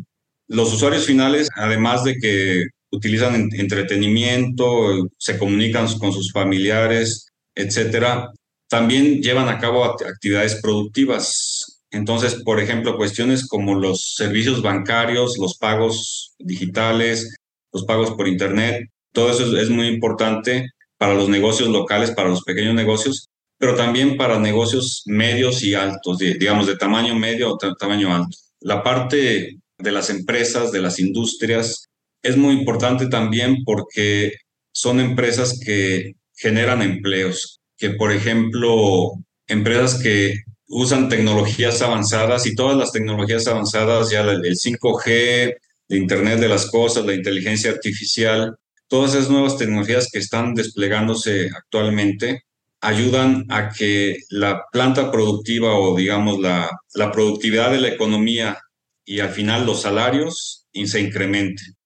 Los 0.46 0.72
usuarios 0.72 1.06
finales, 1.06 1.48
además 1.56 2.04
de 2.04 2.16
que 2.18 2.64
utilizan 2.90 3.48
entretenimiento, 3.52 5.08
se 5.18 5.38
comunican 5.38 5.86
con 5.98 6.12
sus 6.12 6.32
familiares, 6.32 7.28
etcétera, 7.54 8.30
también 8.68 9.22
llevan 9.22 9.48
a 9.48 9.58
cabo 9.58 9.84
actividades 9.84 10.60
productivas. 10.62 11.80
Entonces, 11.90 12.42
por 12.44 12.60
ejemplo, 12.60 12.96
cuestiones 12.96 13.46
como 13.46 13.74
los 13.74 14.14
servicios 14.16 14.62
bancarios, 14.62 15.38
los 15.38 15.56
pagos 15.56 16.34
digitales, 16.38 17.34
los 17.72 17.84
pagos 17.84 18.10
por 18.12 18.28
Internet, 18.28 18.88
todo 19.12 19.30
eso 19.30 19.58
es, 19.58 19.70
muy 19.70 19.86
importante 19.86 20.68
para 20.98 21.14
los 21.14 21.28
negocios 21.28 21.68
locales, 21.70 22.10
para 22.10 22.28
los 22.28 22.42
pequeños 22.42 22.74
negocios, 22.74 23.28
pero 23.58 23.74
también 23.74 24.16
para 24.16 24.38
negocios 24.38 25.02
medios 25.06 25.62
y 25.62 25.74
altos, 25.74 26.18
digamos 26.18 26.66
de 26.66 26.76
tamaño 26.76 27.14
medio 27.16 27.52
o 27.52 27.58
tamaño 27.58 28.14
alto. 28.14 28.36
La 28.60 28.82
parte 28.82 29.58
de 29.76 29.92
las 29.92 30.10
empresas, 30.10 30.70
de 30.72 30.80
las 30.80 30.98
industrias, 31.00 31.88
es 32.22 32.36
muy 32.36 32.54
importante 32.54 33.08
también 33.08 33.64
porque 33.64 34.32
son 34.72 35.00
empresas 35.00 35.58
que 35.64 36.12
generan 36.36 36.82
empleos, 36.82 37.60
que 37.76 37.90
por 37.90 38.12
ejemplo, 38.12 39.12
empresas 39.48 40.00
que 40.00 40.34
usan 40.68 41.08
tecnologías 41.08 41.82
avanzadas 41.82 42.46
y 42.46 42.54
todas 42.54 42.76
las 42.76 42.92
tecnologías 42.92 43.46
avanzadas, 43.48 44.10
ya 44.10 44.20
el 44.20 44.42
5G, 44.42 45.54
el 45.88 45.96
Internet 45.96 46.38
de 46.38 46.48
las 46.48 46.70
Cosas, 46.70 47.06
la 47.06 47.14
inteligencia 47.14 47.70
artificial, 47.70 48.56
todas 48.86 49.14
esas 49.14 49.30
nuevas 49.30 49.56
tecnologías 49.56 50.08
que 50.12 50.18
están 50.18 50.54
desplegándose 50.54 51.50
actualmente 51.56 52.44
ayudan 52.80 53.44
a 53.49 53.70
que 53.70 54.16
la 54.30 54.62
planta 54.73 55.11
productiva 55.11 55.75
o 55.75 55.97
digamos 55.97 56.38
la, 56.38 56.70
la 56.94 57.11
productividad 57.11 57.70
de 57.73 57.80
la 57.80 57.88
economía 57.88 58.58
y 59.04 59.20
al 59.20 59.30
final 59.30 59.66
los 59.66 59.82
salarios 59.82 60.66
se 60.73 61.00
incrementen 61.00 61.78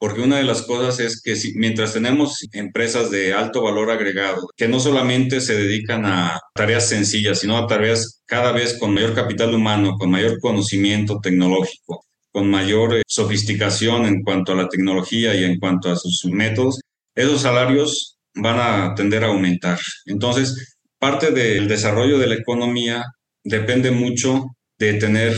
porque 0.00 0.22
una 0.22 0.38
de 0.38 0.44
las 0.44 0.62
cosas 0.62 0.98
es 0.98 1.20
que 1.20 1.36
si, 1.36 1.52
mientras 1.58 1.92
tenemos 1.92 2.38
empresas 2.52 3.10
de 3.10 3.34
alto 3.34 3.62
valor 3.62 3.90
agregado, 3.90 4.48
que 4.56 4.66
no 4.66 4.80
solamente 4.80 5.42
se 5.42 5.54
dedican 5.54 6.06
a 6.06 6.40
tareas 6.54 6.88
sencillas, 6.88 7.40
sino 7.40 7.58
a 7.58 7.66
tareas 7.66 8.22
cada 8.24 8.50
vez 8.52 8.78
con 8.78 8.94
mayor 8.94 9.14
capital 9.14 9.54
humano, 9.54 9.98
con 9.98 10.10
mayor 10.10 10.40
conocimiento 10.40 11.20
tecnológico, 11.20 12.06
con 12.32 12.48
mayor 12.48 12.96
eh, 12.96 13.02
sofisticación 13.06 14.06
en 14.06 14.22
cuanto 14.22 14.52
a 14.52 14.54
la 14.54 14.70
tecnología 14.70 15.34
y 15.34 15.44
en 15.44 15.58
cuanto 15.58 15.90
a 15.90 15.96
sus 15.96 16.24
métodos, 16.32 16.80
esos 17.14 17.42
salarios 17.42 18.16
van 18.34 18.58
a 18.58 18.94
tender 18.94 19.24
a 19.24 19.28
aumentar. 19.28 19.78
Entonces, 20.06 20.78
parte 20.98 21.30
del 21.30 21.68
desarrollo 21.68 22.18
de 22.18 22.26
la 22.26 22.34
economía 22.34 23.04
depende 23.44 23.90
mucho 23.90 24.44
de 24.78 24.94
tener 24.94 25.32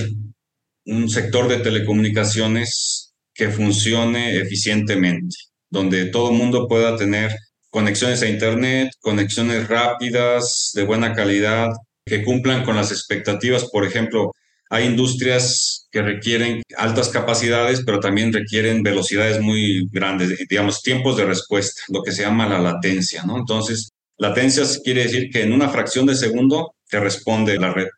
un 0.87 1.08
sector 1.08 1.49
de 1.49 1.58
telecomunicaciones 1.58 3.14
que 3.34 3.50
funcione 3.50 4.37
eficientemente, 4.37 5.37
donde 5.70 6.06
todo 6.06 6.30
el 6.30 6.37
mundo 6.37 6.66
pueda 6.68 6.96
tener 6.96 7.34
conexiones 7.70 8.22
a 8.22 8.28
Internet, 8.28 8.90
conexiones 9.00 9.68
rápidas, 9.68 10.72
de 10.75 10.84
buena 10.84 11.14
calidad, 11.14 11.70
que 12.04 12.22
cumplan 12.22 12.64
con 12.64 12.76
las 12.76 12.90
expectativas. 12.90 13.64
Por 13.70 13.87
ejemplo, 13.87 14.32
hay 14.68 14.87
industrias 14.87 15.72
que 15.92 16.02
requieren 16.02 16.62
altas 16.76 17.11
capacidades, 17.11 17.82
pero 17.84 18.00
también 18.00 18.32
requieren 18.32 18.82
velocidades 18.82 19.40
muy 19.40 19.87
grandes, 19.92 20.37
digamos, 20.49 20.82
tiempos 20.82 21.16
de 21.16 21.26
respuesta, 21.26 21.82
lo 21.88 22.02
que 22.02 22.12
se 22.12 22.22
llama 22.22 22.49
la 22.49 22.58
latencia, 22.58 23.22
¿no? 23.25 23.38
Entonces, 23.38 23.90
latencia 24.18 24.64
quiere 24.82 25.04
decir 25.04 25.30
que 25.30 25.42
en 25.42 25.52
una 25.52 25.68
fracción 25.68 26.06
de 26.06 26.14
segundo 26.14 26.75
te 26.88 26.99
responde 26.99 27.58
la 27.58 27.73
red 27.73 27.88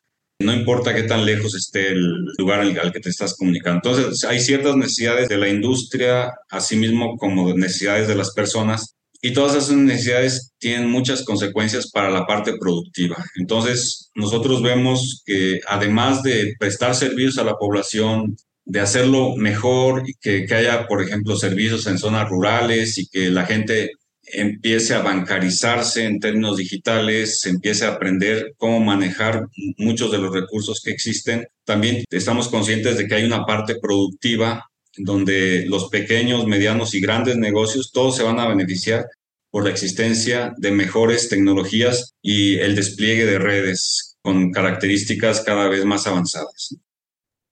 no 0.40 0.52
importa 0.52 0.94
qué 0.94 1.04
tan 1.04 1.24
lejos 1.24 1.54
esté 1.54 1.88
el 1.88 2.24
lugar 2.38 2.60
al, 2.60 2.92
que 2.92 3.00
te 3.00 3.08
estás 3.08 3.36
comunicando. 3.36 3.76
Entonces, 3.76 4.24
hay 4.24 4.40
ciertas 4.40 4.76
necesidades 4.76 5.28
de 5.28 5.38
la 5.38 5.48
industria, 5.48 6.32
así 6.50 6.76
mismo 6.76 7.16
como 7.16 7.54
necesidades 7.54 8.08
de 8.08 8.16
las 8.16 8.32
personas, 8.32 8.94
y 9.24 9.32
todas 9.32 9.56
esas 9.56 9.74
necesidades 9.74 10.52
tienen 10.58 10.90
muchas 10.90 11.24
consecuencias 11.24 11.90
para 11.90 12.10
la 12.10 12.26
parte 12.26 12.58
productiva. 12.60 13.16
Entonces, 13.36 14.10
nosotros 14.14 14.62
vemos 14.62 15.22
que 15.24 15.60
además 15.66 16.22
de 16.22 16.52
prestar 16.58 16.94
servicios 16.94 17.38
a 17.38 17.44
la 17.44 17.56
población, 17.56 18.36
de 18.66 18.80
hacerlo 18.80 19.34
mejor 19.36 20.02
y 20.06 20.12
que, 20.20 20.44
que 20.44 20.54
haya, 20.54 20.86
por 20.86 21.02
ejemplo, 21.02 21.36
servicios 21.36 21.86
en 21.86 21.96
zonas 21.96 22.28
rurales 22.28 22.98
y 22.98 23.06
que 23.06 23.30
la 23.30 23.46
gente 23.46 23.92
empiece 24.26 24.92
a 24.92 25.00
bancarizarse 25.00 26.04
en 26.04 26.20
términos 26.20 26.58
digitales, 26.58 27.40
se 27.40 27.48
empiece 27.48 27.86
a 27.86 27.92
aprender 27.92 28.52
cómo 28.58 28.80
manejar 28.80 29.46
muchos 29.78 30.12
de 30.12 30.18
los 30.18 30.34
recursos 30.34 30.82
que 30.84 30.90
existen. 30.90 31.46
También 31.64 32.04
estamos 32.10 32.48
conscientes 32.48 32.98
de 32.98 33.06
que 33.06 33.14
hay 33.14 33.24
una 33.24 33.46
parte 33.46 33.76
productiva 33.80 34.66
donde 34.96 35.66
los 35.66 35.88
pequeños, 35.88 36.46
medianos 36.46 36.94
y 36.94 37.00
grandes 37.00 37.36
negocios, 37.36 37.90
todos 37.92 38.16
se 38.16 38.22
van 38.22 38.38
a 38.38 38.48
beneficiar 38.48 39.06
por 39.50 39.64
la 39.64 39.70
existencia 39.70 40.52
de 40.56 40.72
mejores 40.72 41.28
tecnologías 41.28 42.14
y 42.20 42.56
el 42.58 42.74
despliegue 42.74 43.24
de 43.24 43.38
redes 43.38 44.16
con 44.22 44.50
características 44.50 45.42
cada 45.42 45.68
vez 45.68 45.84
más 45.84 46.06
avanzadas. 46.06 46.76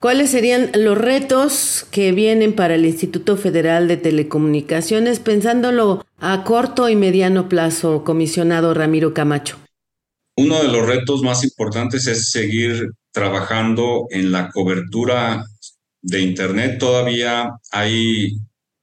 ¿Cuáles 0.01 0.31
serían 0.31 0.73
los 0.75 0.99
retos 0.99 1.87
que 1.93 2.11
vienen 2.11 2.55
para 2.55 2.75
el 2.75 2.87
Instituto 2.87 3.37
Federal 3.37 3.87
de 3.87 3.99
Telecomunicaciones, 3.99 5.21
pensándolo 5.21 6.05
a 6.19 6.43
corto 6.43 6.89
y 6.89 6.97
mediano 6.97 7.49
plazo, 7.49 8.03
comisionado 8.03 8.75
Ramiro 8.75 9.15
Camacho? 9.15 9.59
Uno 10.37 10.61
de 10.61 10.73
los 10.73 10.85
retos 10.85 11.23
más 11.23 11.45
importantes 11.45 12.09
es 12.09 12.33
seguir 12.33 12.91
trabajando 13.13 14.07
en 14.11 14.33
la 14.33 14.51
cobertura 14.51 15.45
de 16.03 16.21
Internet. 16.21 16.79
Todavía 16.79 17.51
hay 17.71 18.37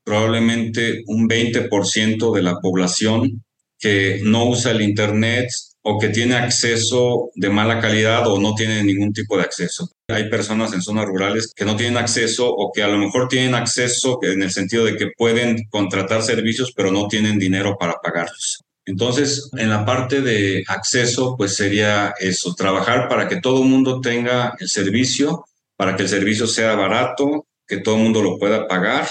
probablemente 0.04 1.04
un 1.06 1.30
20% 1.30 2.34
de 2.34 2.42
la 2.42 2.56
población 2.60 3.44
que 3.78 4.22
no 4.24 4.46
usa 4.46 4.72
el 4.72 4.82
Internet 4.82 5.50
o 5.82 5.98
que 5.98 6.10
tiene 6.10 6.36
acceso 6.36 7.30
de 7.36 7.50
mala 7.50 7.80
calidad 7.80 8.28
o 8.28 8.40
no 8.40 8.54
tiene 8.54 8.84
ningún 8.84 9.14
tipo 9.14 9.38
de 9.38 9.44
acceso. 9.44 9.90
Hay 10.08 10.30
personas 10.30 10.74
en 10.74 10.82
zonas 10.82 11.06
rurales 11.06 11.54
que 11.56 11.66
no 11.66 11.76
tienen 11.76 11.98
acceso 11.98 12.50
o 12.50 12.72
que 12.74 12.84
a 12.84 12.88
lo 12.88 12.98
mejor 12.98 13.28
tienen 13.28 13.56
acceso 13.56 14.20
en 14.22 14.44
el 14.44 14.52
sentido 14.52 14.86
de 14.86 14.98
que 14.98 15.12
pueden 15.18 15.68
contratar 15.70 16.22
servicios 16.22 16.74
pero 16.76 16.92
no 16.92 17.08
tienen 17.08 17.40
dinero 17.40 17.78
para 17.80 17.94
pagarlos. 18.02 18.60
Entonces, 18.86 19.50
en 19.56 19.70
la 19.70 19.86
parte 19.86 20.22
de 20.22 20.64
acceso, 20.68 21.36
pues 21.38 21.56
sería 21.56 22.14
eso, 22.20 22.56
trabajar 22.56 23.08
para 23.08 23.28
que 23.28 23.40
todo 23.40 23.62
el 23.62 23.70
mundo 23.70 24.02
tenga 24.02 24.56
el 24.60 24.68
servicio, 24.68 25.46
para 25.80 25.96
que 25.96 26.04
el 26.04 26.10
servicio 26.10 26.46
sea 26.46 26.76
barato, 26.76 27.48
que 27.66 27.78
todo 27.78 27.96
el 27.96 28.04
mundo 28.04 28.22
lo 28.22 28.38
pueda 28.38 28.68
pagar 28.68 29.08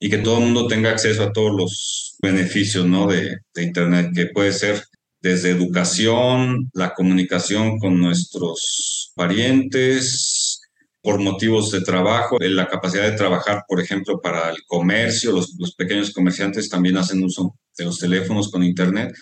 y 0.00 0.08
que 0.08 0.16
todo 0.16 0.38
el 0.38 0.44
mundo 0.44 0.66
tenga 0.66 0.88
acceso 0.88 1.22
a 1.22 1.32
todos 1.34 1.54
los 1.54 2.16
beneficios 2.22 2.86
¿no? 2.86 3.06
de, 3.06 3.36
Internet, 3.56 4.12
que 4.14 4.24
puede 4.24 4.52
ser 4.52 4.82
desde 5.20 5.50
educación, 5.50 6.70
la 6.72 6.94
comunicación 6.94 7.78
con 7.78 8.00
nuestros 8.00 9.12
parientes, 9.16 10.62
por 11.02 11.20
motivos 11.20 11.70
de 11.72 11.82
trabajo, 11.82 12.38
la 12.40 12.68
capacidad 12.68 13.04
de 13.04 13.16
trabajar, 13.16 13.64
por 13.68 13.78
ejemplo, 13.78 14.18
para 14.18 14.48
el 14.48 14.64
comercio, 14.66 15.32
los, 15.32 15.74
pequeños 15.76 16.14
comerciantes 16.14 16.70
también 16.70 16.96
hacen 16.96 17.22
uso 17.22 17.54
de 17.76 17.84
los 17.84 17.98
teléfonos 17.98 18.50
con 18.50 18.62
Internet. 18.62 19.14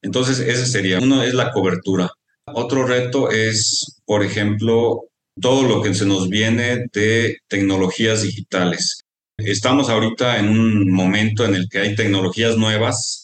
Entonces, 0.00 0.38
ese 0.38 0.64
sería, 0.64 0.98
uno 0.98 1.22
es 1.22 1.34
la 1.34 1.52
cobertura. 1.52 2.10
Otro 2.46 2.86
reto 2.86 3.30
es, 3.30 4.00
por 4.06 4.24
ejemplo, 4.24 5.10
todo 5.40 5.62
lo 5.62 5.82
que 5.82 5.94
se 5.94 6.06
nos 6.06 6.28
viene 6.28 6.86
de 6.92 7.38
tecnologías 7.48 8.22
digitales. 8.22 9.02
Estamos 9.38 9.88
ahorita 9.88 10.38
en 10.38 10.48
un 10.48 10.92
momento 10.92 11.44
en 11.44 11.54
el 11.54 11.68
que 11.68 11.78
hay 11.78 11.94
tecnologías 11.94 12.56
nuevas 12.56 13.22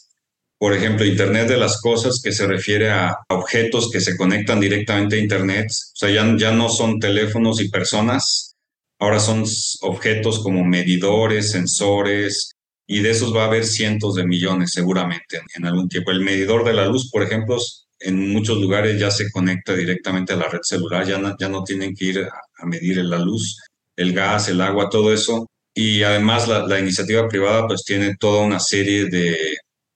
por 0.58 0.74
ejemplo, 0.74 1.06
Internet 1.06 1.48
de 1.48 1.56
las 1.56 1.80
Cosas, 1.80 2.20
que 2.22 2.32
se 2.32 2.46
refiere 2.46 2.90
a 2.90 3.16
objetos 3.28 3.90
que 3.92 4.00
se 4.00 4.16
conectan 4.16 4.58
directamente 4.58 5.16
a 5.16 5.20
Internet. 5.20 5.68
O 5.70 5.96
sea, 5.96 6.10
ya, 6.10 6.36
ya 6.36 6.50
no 6.52 6.68
son 6.68 6.98
teléfonos 6.98 7.60
y 7.60 7.68
personas, 7.68 8.56
ahora 8.98 9.20
son 9.20 9.44
objetos 9.82 10.40
como 10.40 10.64
medidores, 10.64 11.52
sensores, 11.52 12.50
y 12.88 13.00
de 13.00 13.10
esos 13.10 13.34
va 13.34 13.44
a 13.44 13.46
haber 13.46 13.66
cientos 13.66 14.16
de 14.16 14.26
millones 14.26 14.72
seguramente 14.72 15.40
en, 15.54 15.64
algún 15.64 15.88
tiempo. 15.88 16.10
El 16.10 16.22
medidor 16.22 16.64
de 16.64 16.72
la 16.72 16.86
luz, 16.86 17.08
por 17.10 17.22
ejemplo, 17.22 17.58
en 18.00 18.30
muchos 18.32 18.58
lugares 18.58 18.98
ya 18.98 19.10
se 19.10 19.30
conecta 19.30 19.74
directamente 19.74 20.32
a 20.32 20.36
la 20.36 20.48
red 20.48 20.60
celular, 20.62 21.06
ya 21.06 21.18
no, 21.18 21.36
ya 21.38 21.48
no 21.48 21.64
tienen 21.64 21.94
que 21.94 22.04
ir 22.06 22.20
a, 22.20 22.66
medir 22.66 22.98
la 22.98 23.18
luz, 23.18 23.58
el 23.96 24.12
gas, 24.12 24.48
el 24.48 24.60
agua, 24.60 24.88
todo 24.90 25.12
eso. 25.12 25.48
Y 25.74 26.02
además 26.02 26.48
la, 26.48 26.78
iniciativa 26.80 27.28
privada 27.28 27.66
pues 27.66 27.84
tiene 27.84 28.16
toda 28.16 28.44
una 28.44 28.58
serie 28.58 29.06
de 29.06 29.36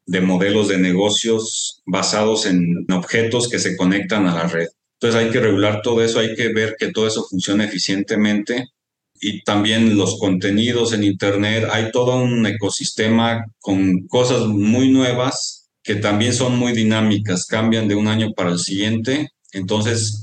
de 0.07 0.21
modelos 0.21 0.69
de 0.69 0.79
negocios 0.79 1.81
basados 1.87 2.47
en 2.47 2.87
objetos 2.93 3.49
que 3.49 3.59
se 3.59 3.77
conectan 3.77 4.27
a 4.27 4.35
la 4.35 4.47
red. 4.47 4.69
Entonces 5.01 5.21
hay 5.21 5.31
que 5.31 5.41
regular 5.41 5.81
todo 5.83 6.03
eso, 6.03 6.21
hay 6.21 6.35
que 6.35 6.53
ver 6.53 6.77
que 6.79 6.93
todo 6.93 7.07
eso 7.07 7.27
funcione 7.29 7.65
eficientemente 7.65 8.69
y 9.21 9.43
también 9.43 9.97
los 9.97 10.19
contenidos 10.19 10.93
en 10.93 11.05
Internet. 11.05 11.69
Hay 11.71 11.91
todo 11.93 12.17
un 12.17 12.45
ecosistema 12.47 13.45
con 13.61 14.07
cosas 14.07 14.47
muy 14.47 14.91
nuevas 14.91 15.62
que 15.83 15.97
también 15.97 16.33
son 16.33 16.57
muy 16.59 16.73
dinámicas, 16.73 17.47
cambian 17.47 17.89
de 17.89 17.95
un 17.95 18.09
año 18.09 18.33
para 18.33 18.51
el 18.51 18.59
siguiente. 18.59 19.31
Entonces, 19.53 20.23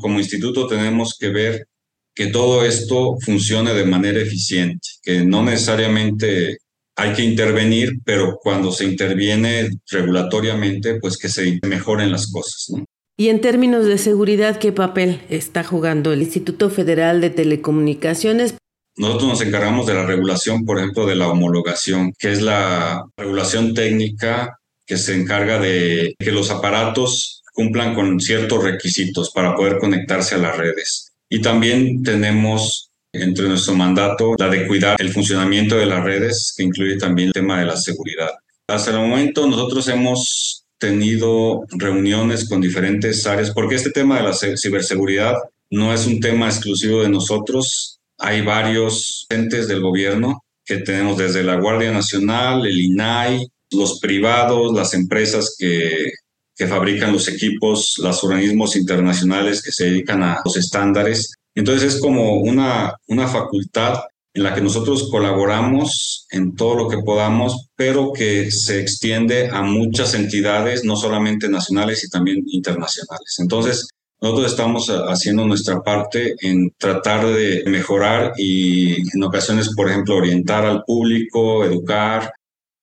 como 0.00 0.18
instituto 0.18 0.66
tenemos 0.66 1.16
que 1.18 1.28
ver 1.28 1.66
que 2.14 2.26
todo 2.26 2.64
esto 2.64 3.16
funcione 3.24 3.74
de 3.74 3.84
manera 3.84 4.20
eficiente, 4.20 4.88
que 5.02 5.24
no 5.24 5.42
necesariamente 5.44 6.58
hay 6.96 7.12
que 7.12 7.22
intervenir, 7.22 8.00
pero 8.04 8.38
cuando 8.42 8.72
se 8.72 8.84
interviene 8.84 9.70
regulatoriamente, 9.88 10.98
pues 10.98 11.16
que 11.16 11.28
se 11.28 11.60
mejoren 11.64 12.10
las 12.10 12.30
cosas. 12.32 12.72
Y 13.16 13.28
en 13.28 13.40
términos 13.40 13.86
de 13.86 13.98
seguridad, 13.98 14.58
¿qué 14.58 14.72
papel 14.72 15.20
está 15.30 15.62
jugando 15.62 16.12
el 16.12 16.22
Instituto 16.22 16.70
Federal 16.70 17.20
de 17.20 17.30
Telecomunicaciones? 17.30 18.54
Nosotros 18.96 19.28
nos 19.28 19.42
encargamos 19.42 19.86
de 19.86 19.94
la 19.94 20.04
regulación, 20.04 20.64
por 20.64 20.78
ejemplo, 20.78 21.06
de 21.06 21.14
la 21.14 21.28
homologación, 21.28 22.12
que 22.18 22.32
es 22.32 22.42
la 22.42 23.04
regulación 23.16 23.74
técnica 23.74 24.57
que 24.88 24.96
se 24.96 25.14
encarga 25.14 25.60
de 25.60 26.16
que 26.18 26.32
los 26.32 26.50
aparatos 26.50 27.44
cumplan 27.52 27.94
con 27.94 28.18
ciertos 28.20 28.64
requisitos 28.64 29.30
para 29.30 29.54
poder 29.54 29.78
conectarse 29.78 30.34
a 30.34 30.38
las 30.38 30.56
redes. 30.56 31.12
Y 31.28 31.42
también 31.42 32.02
tenemos 32.02 32.90
entre 33.12 33.48
nuestro 33.48 33.74
mandato 33.74 34.34
la 34.38 34.48
de 34.48 34.66
cuidar 34.66 35.00
el 35.00 35.12
funcionamiento 35.12 35.76
de 35.76 35.86
las 35.86 36.02
redes, 36.02 36.54
que 36.56 36.62
incluye 36.62 36.96
también 36.96 37.28
el 37.28 37.34
tema 37.34 37.60
de 37.60 37.66
la 37.66 37.76
seguridad. 37.76 38.30
Hasta 38.66 38.90
el 38.90 38.98
momento 38.98 39.46
nosotros 39.46 39.88
hemos 39.88 40.64
tenido 40.78 41.64
reuniones 41.70 42.48
con 42.48 42.60
diferentes 42.60 43.26
áreas, 43.26 43.50
porque 43.50 43.74
este 43.74 43.90
tema 43.90 44.16
de 44.16 44.22
la 44.24 44.32
ciberseguridad 44.32 45.34
no 45.70 45.92
es 45.92 46.06
un 46.06 46.20
tema 46.20 46.46
exclusivo 46.46 47.02
de 47.02 47.10
nosotros. 47.10 47.98
Hay 48.18 48.40
varios 48.40 49.26
entes 49.28 49.68
del 49.68 49.80
gobierno 49.80 50.44
que 50.64 50.78
tenemos 50.78 51.18
desde 51.18 51.42
la 51.42 51.56
Guardia 51.56 51.92
Nacional, 51.92 52.66
el 52.66 52.80
INAI, 52.80 53.48
los 53.70 54.00
privados, 54.00 54.74
las 54.74 54.94
empresas 54.94 55.56
que, 55.58 56.10
que 56.56 56.66
fabrican 56.66 57.12
los 57.12 57.28
equipos, 57.28 57.94
los 57.98 58.24
organismos 58.24 58.76
internacionales 58.76 59.62
que 59.62 59.72
se 59.72 59.84
dedican 59.84 60.22
a 60.22 60.40
los 60.44 60.56
estándares. 60.56 61.34
Entonces 61.54 61.94
es 61.94 62.00
como 62.00 62.40
una, 62.40 62.94
una 63.06 63.28
facultad 63.28 64.00
en 64.34 64.42
la 64.42 64.54
que 64.54 64.60
nosotros 64.60 65.08
colaboramos 65.10 66.26
en 66.30 66.54
todo 66.54 66.74
lo 66.74 66.88
que 66.88 66.98
podamos, 66.98 67.68
pero 67.76 68.12
que 68.12 68.50
se 68.50 68.80
extiende 68.80 69.48
a 69.48 69.62
muchas 69.62 70.14
entidades, 70.14 70.84
no 70.84 70.96
solamente 70.96 71.48
nacionales 71.48 72.04
y 72.04 72.10
también 72.10 72.44
internacionales. 72.46 73.36
Entonces, 73.38 73.88
nosotros 74.20 74.50
estamos 74.50 74.88
haciendo 74.88 75.44
nuestra 75.44 75.80
parte 75.80 76.34
en 76.40 76.72
tratar 76.76 77.26
de 77.26 77.62
mejorar 77.66 78.32
y 78.36 78.96
en 79.14 79.22
ocasiones, 79.22 79.74
por 79.74 79.88
ejemplo, 79.88 80.16
orientar 80.16 80.64
al 80.64 80.82
público, 80.84 81.64
educar 81.64 82.32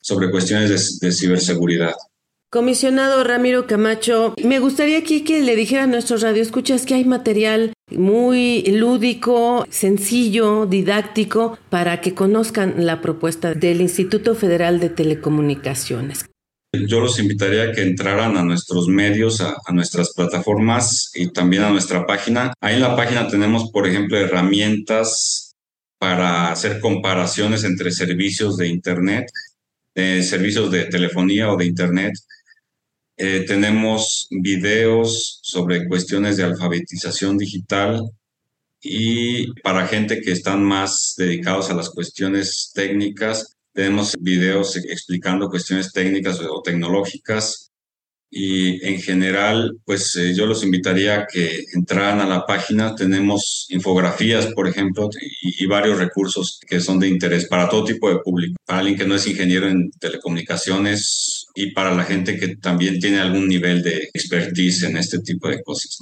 sobre 0.05 0.29
cuestiones 0.29 0.99
de, 0.99 1.07
de 1.07 1.11
ciberseguridad. 1.11 1.95
Comisionado 2.51 3.23
Ramiro 3.23 3.65
Camacho, 3.65 4.35
me 4.43 4.59
gustaría 4.59 4.99
aquí 4.99 5.23
que 5.23 5.41
le 5.41 5.55
dijera 5.55 5.83
a 5.83 5.87
nuestros 5.87 6.21
radioescuchas 6.21 6.85
que 6.85 6.93
hay 6.93 7.03
material 7.03 7.73
muy 7.89 8.63
lúdico, 8.67 9.65
sencillo, 9.69 10.67
didáctico, 10.67 11.57
para 11.69 12.01
que 12.01 12.13
conozcan 12.13 12.85
la 12.85 13.01
propuesta 13.01 13.55
del 13.55 13.81
Instituto 13.81 14.35
Federal 14.35 14.79
de 14.79 14.89
Telecomunicaciones. 14.89 16.25
Yo 16.87 16.99
los 16.99 17.19
invitaría 17.19 17.63
a 17.63 17.71
que 17.71 17.81
entraran 17.81 18.37
a 18.37 18.43
nuestros 18.43 18.87
medios, 18.87 19.41
a, 19.41 19.55
a, 19.65 19.73
nuestras 19.73 20.13
plataformas 20.13 21.11
y 21.15 21.31
también 21.31 21.63
a 21.63 21.71
nuestra 21.71 22.05
página. 22.05 22.53
Ahí 22.61 22.75
en 22.75 22.81
la 22.81 22.95
página 22.95 23.27
tenemos, 23.27 23.71
por 23.71 23.87
ejemplo, 23.87 24.17
herramientas 24.17 25.53
para 25.99 26.51
hacer 26.51 26.79
comparaciones 26.79 27.63
entre 27.63 27.91
servicios 27.91 28.57
de 28.57 28.67
Internet, 28.67 29.25
servicios 29.95 30.71
de 30.71 30.85
telefonía 30.85 31.51
o 31.51 31.57
de 31.57 31.65
Internet, 31.65 32.13
eh, 33.17 33.45
tenemos 33.47 34.27
videos 34.29 35.39
sobre 35.41 35.87
cuestiones 35.87 36.35
de 36.35 36.43
alfabetización 36.43 37.37
digital 37.37 38.01
y 38.81 39.51
para 39.61 39.87
gente 39.87 40.19
que 40.19 40.31
están 40.31 40.63
más 40.63 41.13
dedicados 41.17 41.69
a 41.69 41.73
las 41.75 41.89
cuestiones 41.89 42.71
técnicas, 42.73 43.55
tenemos 43.71 44.15
videos 44.19 44.75
explicando 44.75 45.49
cuestiones 45.49 45.93
técnicas 45.93 46.41
o 46.41 46.61
tecnológicas 46.61 47.71
y 48.37 48.85
en 48.85 49.01
general, 49.01 49.77
pues 49.85 50.13
eh, 50.17 50.33
yo 50.35 50.45
los 50.45 50.61
invitaría 50.61 51.21
a 51.21 51.25
que 51.25 51.63
entraran 51.73 52.19
a 52.19 52.27
la 52.27 52.45
página. 52.45 52.93
Tenemos 52.93 53.65
infografías, 53.69 54.47
por 54.47 54.67
ejemplo, 54.67 55.09
y, 55.41 55.65
varios 55.67 55.97
recursos 55.97 56.59
que 56.67 56.81
son 56.81 56.99
de 56.99 57.07
interés 57.07 57.47
para 57.47 57.69
todo 57.69 57.85
tipo 57.85 58.09
de 58.09 58.19
público. 58.19 58.57
Para 58.65 58.79
alguien 58.79 58.97
que 58.97 59.05
no 59.05 59.15
es 59.15 59.25
ingeniero 59.25 59.69
en 59.69 59.89
telecomunicaciones 60.01 61.47
y 61.55 61.71
para 61.71 61.95
la 61.95 62.03
gente 62.03 62.37
que 62.37 62.57
también 62.57 62.99
tiene 62.99 63.19
algún 63.19 63.47
nivel 63.47 63.81
de 63.81 64.09
expertise 64.13 64.83
en 64.83 64.97
este 64.97 65.19
tipo 65.19 65.47
de 65.47 65.63
cosas. 65.63 65.97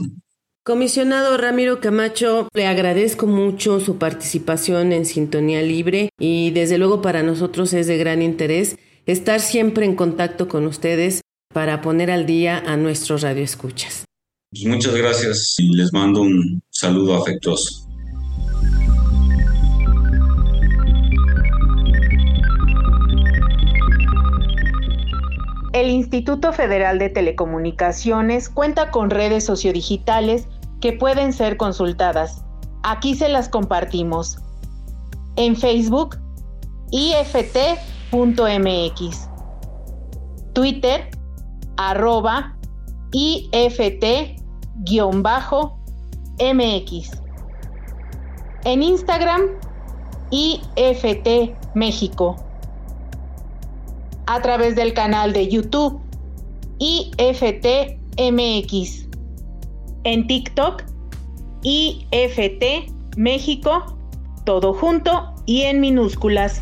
Comisionado 0.63 1.37
Ramiro 1.37 1.81
Camacho, 1.81 2.49
le 2.55 2.65
agradezco 2.65 3.27
mucho 3.27 3.79
su 3.79 3.99
participación 3.99 4.91
en 4.91 5.05
Sintonía 5.05 5.61
Libre 5.61 6.09
y 6.17 6.49
desde 6.49 6.79
luego 6.79 7.03
para 7.03 7.21
nosotros 7.21 7.73
es 7.73 7.85
de 7.85 7.97
gran 7.97 8.23
interés 8.23 8.75
estar 9.05 9.39
siempre 9.39 9.85
en 9.85 9.95
contacto 9.95 10.47
con 10.47 10.65
ustedes 10.65 11.21
para 11.53 11.81
poner 11.81 12.11
al 12.11 12.25
día 12.25 12.63
a 12.65 12.75
nuestros 12.75 13.21
radioescuchas. 13.21 14.05
Pues 14.51 14.65
muchas 14.65 14.95
gracias 14.95 15.55
y 15.57 15.75
les 15.75 15.93
mando 15.93 16.21
un 16.21 16.61
saludo 16.69 17.15
afectuoso. 17.15 17.87
El 25.73 25.89
Instituto 25.89 26.53
Federal 26.53 26.99
de 26.99 27.09
Telecomunicaciones 27.09 28.47
cuenta 28.47 28.91
con 28.91 29.09
redes 29.09 29.43
sociodigitales 29.43 30.47
que 30.81 30.93
pueden 30.93 31.33
ser 31.33 31.57
consultadas. 31.57 32.43
Aquí 32.83 33.15
se 33.15 33.27
las 33.27 33.49
compartimos. 33.49 34.37
En 35.35 35.55
Facebook, 35.55 36.17
ift.mx. 36.91 37.59
Twitter, 40.53 41.09
arroba 41.89 42.55
IFT-MX. 43.11 44.37
En 48.65 48.81
Instagram, 48.81 49.41
IFT 50.31 51.53
México. 51.75 52.35
A 54.25 54.41
través 54.41 54.75
del 54.75 54.93
canal 54.93 55.33
de 55.33 55.49
YouTube, 55.49 55.99
IFT 56.79 57.99
MX. 58.17 59.07
En 60.05 60.27
TikTok, 60.27 60.83
IFT 61.61 62.91
México, 63.17 63.97
todo 64.45 64.73
junto 64.73 65.33
y 65.45 65.63
en 65.63 65.81
minúsculas. 65.81 66.61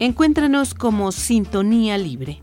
Encuéntranos 0.00 0.74
como 0.74 1.12
Sintonía 1.12 1.96
Libre. 1.96 2.42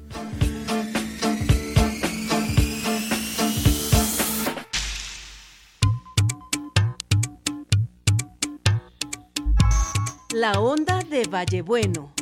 La 10.34 10.54
onda 10.62 11.00
de 11.04 11.28
Vallebueno. 11.30 12.14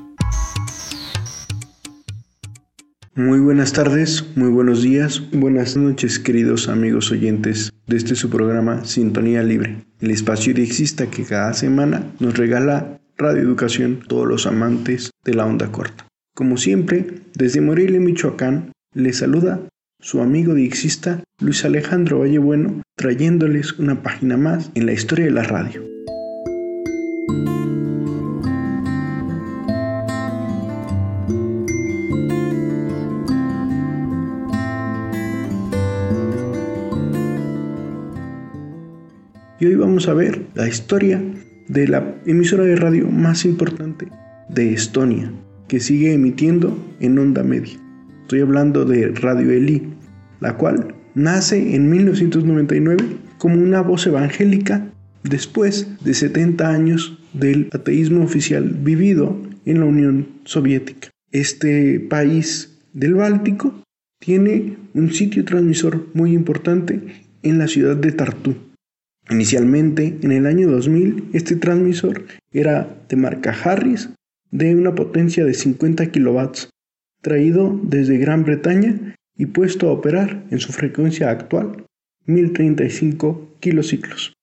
Muy 3.13 3.39
buenas 3.39 3.73
tardes, 3.73 4.25
muy 4.35 4.49
buenos 4.49 4.81
días, 4.81 5.21
buenas 5.31 5.77
noches 5.77 6.17
queridos 6.17 6.69
amigos 6.69 7.11
oyentes 7.11 7.71
de 7.85 7.97
este 7.97 8.15
su 8.15 8.29
programa 8.29 8.83
Sintonía 8.85 9.43
Libre, 9.43 9.85
el 9.99 10.09
espacio 10.09 10.53
diexista 10.55 11.09
que 11.09 11.23
cada 11.23 11.53
semana 11.53 12.11
nos 12.19 12.35
regala 12.35 12.99
Radio 13.21 13.41
Educación 13.41 13.99
todos 14.07 14.25
los 14.25 14.47
amantes 14.47 15.11
de 15.25 15.33
la 15.33 15.45
onda 15.45 15.73
corta. 15.73 16.07
Como 16.33 16.55
siempre, 16.55 17.05
desde 17.35 17.59
Morelia, 17.59 17.99
Michoacán, 17.99 18.71
les 18.95 19.17
saluda 19.17 19.59
su 19.99 20.21
amigo 20.21 20.53
diexista 20.53 21.21
Luis 21.41 21.65
Alejandro 21.65 22.19
Vallebueno, 22.19 22.81
trayéndoles 22.95 23.77
una 23.77 24.01
página 24.01 24.37
más 24.37 24.71
en 24.73 24.85
la 24.85 24.93
historia 24.93 25.25
de 25.25 25.31
la 25.31 25.43
radio. 25.43 25.83
Y 39.59 39.65
hoy 39.65 39.75
vamos 39.75 40.07
a 40.07 40.13
ver 40.13 40.45
la 40.55 40.69
historia 40.69 41.21
de 41.69 41.87
la 41.87 42.15
emisora 42.25 42.65
de 42.65 42.75
radio 42.75 43.07
más 43.07 43.45
importante 43.45 44.07
de 44.49 44.73
Estonia, 44.73 45.31
que 45.67 45.79
sigue 45.79 46.13
emitiendo 46.13 46.77
en 46.99 47.17
onda 47.17 47.43
media. 47.43 47.79
Estoy 48.23 48.41
hablando 48.41 48.85
de 48.85 49.09
Radio 49.09 49.51
Eli, 49.51 49.87
la 50.41 50.57
cual 50.57 50.95
nace 51.15 51.75
en 51.75 51.89
1999 51.89 53.05
como 53.37 53.61
una 53.61 53.81
voz 53.81 54.05
evangélica 54.07 54.91
después 55.23 55.87
de 56.03 56.13
70 56.13 56.67
años 56.67 57.19
del 57.33 57.69
ateísmo 57.71 58.23
oficial 58.23 58.63
vivido 58.81 59.39
en 59.65 59.79
la 59.79 59.85
Unión 59.85 60.27
Soviética. 60.45 61.09
Este 61.31 61.99
país 61.99 62.79
del 62.93 63.13
Báltico 63.13 63.83
tiene 64.19 64.77
un 64.95 65.13
sitio 65.13 65.45
transmisor 65.45 66.07
muy 66.13 66.33
importante 66.33 66.99
en 67.43 67.59
la 67.59 67.67
ciudad 67.67 67.95
de 67.95 68.11
Tartu. 68.11 68.55
Inicialmente, 69.29 70.17
en 70.21 70.31
el 70.31 70.47
año 70.47 70.69
2000, 70.69 71.29
este 71.33 71.55
transmisor 71.55 72.25
era 72.51 72.97
de 73.07 73.15
marca 73.15 73.51
Harris 73.51 74.09
de 74.49 74.75
una 74.75 74.95
potencia 74.95 75.45
de 75.45 75.53
50 75.53 76.07
kilovatios, 76.07 76.71
traído 77.21 77.79
desde 77.83 78.17
Gran 78.17 78.43
Bretaña 78.43 79.15
y 79.37 79.45
puesto 79.45 79.87
a 79.87 79.93
operar 79.93 80.43
en 80.49 80.59
su 80.59 80.71
frecuencia 80.71 81.29
actual, 81.29 81.85
1035 82.25 83.57
kilociclos. 83.59 84.33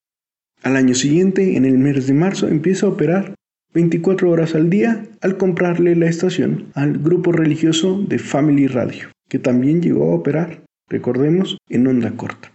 Al 0.62 0.76
año 0.76 0.94
siguiente, 0.94 1.56
en 1.56 1.64
el 1.64 1.78
mes 1.78 2.06
de 2.06 2.14
marzo, 2.14 2.48
empieza 2.48 2.86
a 2.86 2.90
operar 2.90 3.34
24 3.74 4.30
horas 4.30 4.54
al 4.54 4.70
día 4.70 5.04
al 5.20 5.36
comprarle 5.36 5.96
la 5.96 6.06
estación 6.06 6.66
al 6.74 6.98
grupo 6.98 7.32
religioso 7.32 8.02
de 8.08 8.18
Family 8.18 8.68
Radio, 8.68 9.08
que 9.28 9.38
también 9.38 9.82
llegó 9.82 10.12
a 10.12 10.14
operar, 10.14 10.62
recordemos, 10.88 11.58
en 11.68 11.86
onda 11.86 12.12
corta. 12.12 12.52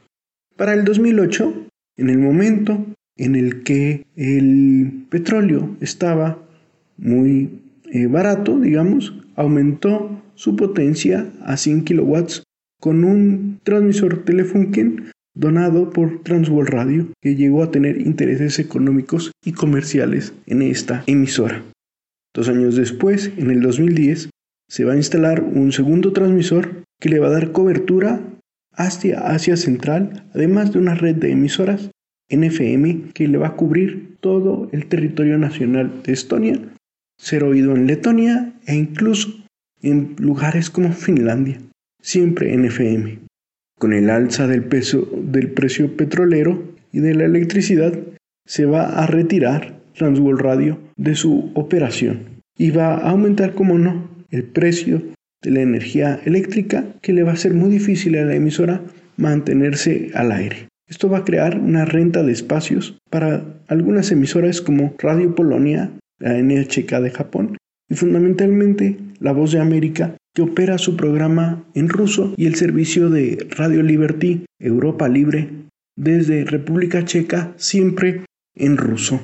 Para 0.57 0.73
el 0.73 0.83
2008, 0.83 1.67
en 1.97 2.10
el 2.10 2.17
momento 2.17 2.86
en 3.17 3.36
el 3.36 3.63
que 3.63 4.06
el 4.15 5.06
petróleo 5.10 5.75
estaba 5.82 6.39
muy 6.97 7.62
eh, 7.91 8.08
barato, 8.08 8.60
digamos, 8.60 9.13
aumentó 9.36 10.21
su 10.36 10.56
potencia 10.56 11.32
a 11.43 11.58
100 11.58 11.84
kilowatts 11.84 12.43
con 12.80 13.04
un 13.04 13.60
transmisor 13.63 14.23
Telefunken 14.23 15.12
donado 15.36 15.91
por 15.91 16.23
Transworld 16.23 16.69
Radio, 16.69 17.08
que 17.21 17.36
llegó 17.36 17.63
a 17.63 17.71
tener 17.71 18.01
intereses 18.01 18.60
económicos 18.60 19.32
y 19.45 19.54
comerciales 19.54 20.34
en 20.45 20.62
esta 20.62 21.04
emisora. 21.08 21.63
Dos 22.34 22.49
años 22.49 22.75
después, 22.75 23.32
en 23.38 23.49
el 23.49 23.62
2010, 23.62 24.30
se 24.69 24.86
va 24.86 24.93
a 24.93 24.97
instalar 24.97 25.43
un 25.43 25.71
segundo 25.71 26.13
transmisor 26.13 26.84
que 26.99 27.10
le 27.10 27.19
va 27.19 27.27
a 27.27 27.32
dar 27.32 27.51
cobertura 27.51 28.21
hacia 28.73 29.19
Asia 29.27 29.57
Central, 29.57 30.25
además 30.34 30.71
de 30.71 30.79
una 30.79 30.95
red 30.95 31.15
de 31.15 31.31
emisoras 31.31 31.91
NFM 32.29 33.12
que 33.13 33.27
le 33.27 33.38
va 33.38 33.47
a 33.47 33.55
cubrir 33.55 34.17
todo 34.19 34.69
el 34.71 34.88
territorio 34.88 35.38
nacional 35.38 36.01
de 36.03 36.13
Estonia, 36.13 36.60
ser 37.17 37.43
oído 37.43 37.75
en 37.75 37.88
Letonia 37.88 38.53
e 38.65 38.75
incluso 38.75 39.29
en 39.81 40.15
lugares 40.17 40.69
como 40.69 40.93
Finlandia, 40.93 41.60
siempre 42.01 42.55
NFM. 42.55 43.19
Con 43.77 43.93
el 43.93 44.10
alza 44.10 44.47
del, 44.47 44.63
peso, 44.63 45.10
del 45.12 45.51
precio 45.51 45.97
petrolero 45.97 46.75
y 46.91 46.99
de 46.99 47.15
la 47.15 47.25
electricidad, 47.25 47.97
se 48.45 48.65
va 48.65 49.01
a 49.01 49.07
retirar 49.07 49.79
Transworld 49.95 50.39
Radio 50.39 50.79
de 50.97 51.15
su 51.15 51.51
operación 51.55 52.41
y 52.57 52.71
va 52.71 52.95
a 52.95 53.10
aumentar, 53.10 53.53
como 53.53 53.77
no, 53.77 54.10
el 54.29 54.43
precio 54.43 55.01
de 55.41 55.51
la 55.51 55.62
energía 55.62 56.19
eléctrica 56.25 56.86
que 57.01 57.13
le 57.13 57.23
va 57.23 57.34
a 57.34 57.38
ser 57.38 57.54
muy 57.54 57.69
difícil 57.69 58.17
a 58.17 58.25
la 58.25 58.36
emisora 58.36 58.82
mantenerse 59.17 60.12
al 60.13 60.32
aire. 60.32 60.67
Esto 60.88 61.10
va 61.10 61.19
a 61.19 61.25
crear 61.25 61.58
una 61.60 61.86
renta 61.86 62.23
de 62.23 62.32
espacios 62.32 62.97
para 63.10 63.45
algunas 63.67 64.12
emisoras 64.12 64.62
como 64.62 64.93
Radio 64.99 65.34
Polonia, 65.36 65.91
la 66.19 66.38
NHK 66.41 66.99
de 66.99 67.12
Japón 67.12 67.58
y 67.89 67.95
fundamentalmente 67.95 68.97
La 69.19 69.32
Voz 69.32 69.51
de 69.51 69.62
América 69.62 70.15
que 70.34 70.41
opera 70.41 70.77
su 70.77 70.95
programa 70.95 71.65
en 71.73 71.89
ruso 71.89 72.34
y 72.38 72.45
el 72.45 72.56
servicio 72.56 73.10
de 73.10 73.47
Radio 73.51 73.84
Liberty 73.84 74.45
Europa 74.60 75.10
Libre 75.10 75.49
desde 75.97 76.45
República 76.45 77.04
Checa 77.04 77.54
siempre 77.58 78.25
en 78.56 78.77
ruso. 78.77 79.21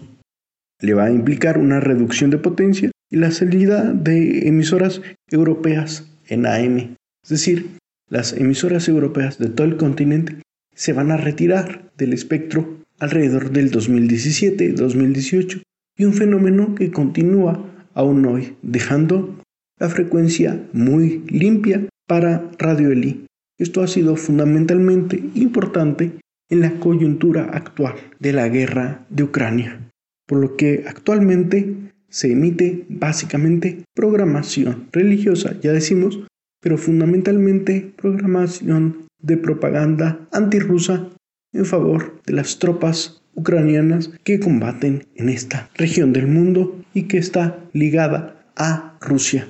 Le 0.81 0.93
va 0.93 1.05
a 1.05 1.11
implicar 1.11 1.57
una 1.57 1.79
reducción 1.79 2.29
de 2.29 2.37
potencia 2.37 2.91
y 3.09 3.17
la 3.17 3.31
salida 3.31 3.91
de 3.93 4.47
emisoras 4.47 5.01
europeas 5.29 6.05
en 6.27 6.45
AM. 6.45 6.95
Es 7.23 7.29
decir, 7.29 7.77
las 8.09 8.33
emisoras 8.33 8.87
europeas 8.87 9.37
de 9.37 9.49
todo 9.49 9.67
el 9.67 9.77
continente 9.77 10.37
se 10.73 10.93
van 10.93 11.11
a 11.11 11.17
retirar 11.17 11.91
del 11.97 12.13
espectro 12.13 12.77
alrededor 12.99 13.51
del 13.51 13.71
2017-2018 13.71 15.61
y 15.97 16.05
un 16.05 16.13
fenómeno 16.13 16.75
que 16.75 16.91
continúa 16.91 17.63
aún 17.93 18.25
hoy, 18.25 18.55
dejando 18.61 19.39
la 19.79 19.89
frecuencia 19.89 20.63
muy 20.73 21.23
limpia 21.27 21.87
para 22.07 22.49
Radio 22.59 22.91
Eli. 22.91 23.25
Esto 23.57 23.81
ha 23.81 23.87
sido 23.87 24.15
fundamentalmente 24.15 25.23
importante 25.33 26.13
en 26.49 26.61
la 26.61 26.79
coyuntura 26.79 27.45
actual 27.45 27.95
de 28.19 28.33
la 28.33 28.47
guerra 28.47 29.05
de 29.09 29.23
Ucrania, 29.23 29.89
por 30.27 30.39
lo 30.39 30.55
que 30.55 30.85
actualmente 30.87 31.75
se 32.17 32.31
emite 32.31 32.83
básicamente 32.89 33.83
programación 33.93 34.87
religiosa, 34.91 35.55
ya 35.61 35.71
decimos, 35.71 36.19
pero 36.59 36.79
fundamentalmente 36.79 37.93
programación 37.95 39.05
de 39.21 39.37
propaganda 39.37 40.27
antirrusa 40.31 41.09
en 41.53 41.65
favor 41.65 42.19
de 42.25 42.33
las 42.33 42.57
tropas 42.57 43.21
ucranianas 43.35 44.09
que 44.23 44.39
combaten 44.39 45.03
en 45.13 45.29
esta 45.29 45.69
región 45.75 46.11
del 46.11 46.25
mundo 46.25 46.83
y 46.95 47.03
que 47.03 47.19
está 47.19 47.63
ligada 47.71 48.43
a 48.55 48.97
Rusia. 48.99 49.47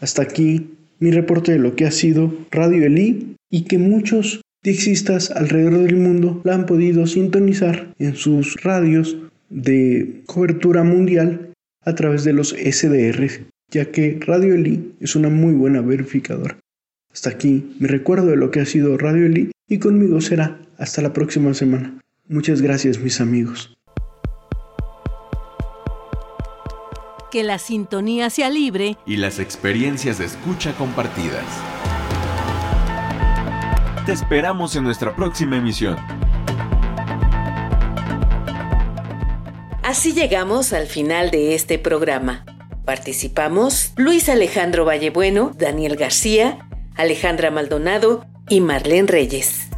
Hasta 0.00 0.22
aquí 0.22 0.70
mi 1.00 1.10
reporte 1.10 1.52
de 1.52 1.58
lo 1.58 1.76
que 1.76 1.84
ha 1.84 1.90
sido 1.90 2.32
Radio 2.50 2.86
Eli 2.86 3.36
y 3.50 3.64
que 3.64 3.76
muchos 3.76 4.40
dixistas 4.64 5.30
alrededor 5.30 5.80
del 5.80 5.96
mundo 5.96 6.40
la 6.44 6.54
han 6.54 6.64
podido 6.64 7.06
sintonizar 7.06 7.92
en 7.98 8.16
sus 8.16 8.62
radios 8.62 9.18
de 9.50 10.22
cobertura 10.24 10.82
mundial 10.82 11.49
a 11.84 11.94
través 11.94 12.24
de 12.24 12.32
los 12.32 12.50
SDR, 12.50 13.46
ya 13.70 13.90
que 13.90 14.18
Radio 14.20 14.54
Eli 14.54 14.94
es 15.00 15.16
una 15.16 15.28
muy 15.28 15.54
buena 15.54 15.80
verificadora. 15.80 16.58
Hasta 17.12 17.30
aquí 17.30 17.74
mi 17.80 17.86
recuerdo 17.86 18.26
de 18.26 18.36
lo 18.36 18.50
que 18.50 18.60
ha 18.60 18.66
sido 18.66 18.96
Radio 18.96 19.26
Eli 19.26 19.50
y 19.68 19.78
conmigo 19.78 20.20
será 20.20 20.60
hasta 20.78 21.02
la 21.02 21.12
próxima 21.12 21.54
semana. 21.54 21.98
Muchas 22.28 22.62
gracias 22.62 22.98
mis 22.98 23.20
amigos. 23.20 23.76
Que 27.30 27.44
la 27.44 27.58
sintonía 27.58 28.28
sea 28.30 28.50
libre 28.50 28.96
y 29.06 29.16
las 29.16 29.38
experiencias 29.38 30.18
de 30.18 30.24
escucha 30.26 30.72
compartidas. 30.76 31.44
Te 34.04 34.12
esperamos 34.12 34.74
en 34.74 34.84
nuestra 34.84 35.14
próxima 35.14 35.56
emisión. 35.56 35.96
Así 39.90 40.12
llegamos 40.12 40.72
al 40.72 40.86
final 40.86 41.32
de 41.32 41.56
este 41.56 41.76
programa. 41.76 42.44
Participamos 42.84 43.92
Luis 43.96 44.28
Alejandro 44.28 44.84
Vallebueno, 44.84 45.50
Daniel 45.58 45.96
García, 45.96 46.60
Alejandra 46.94 47.50
Maldonado 47.50 48.24
y 48.48 48.60
Marlene 48.60 49.08
Reyes. 49.08 49.69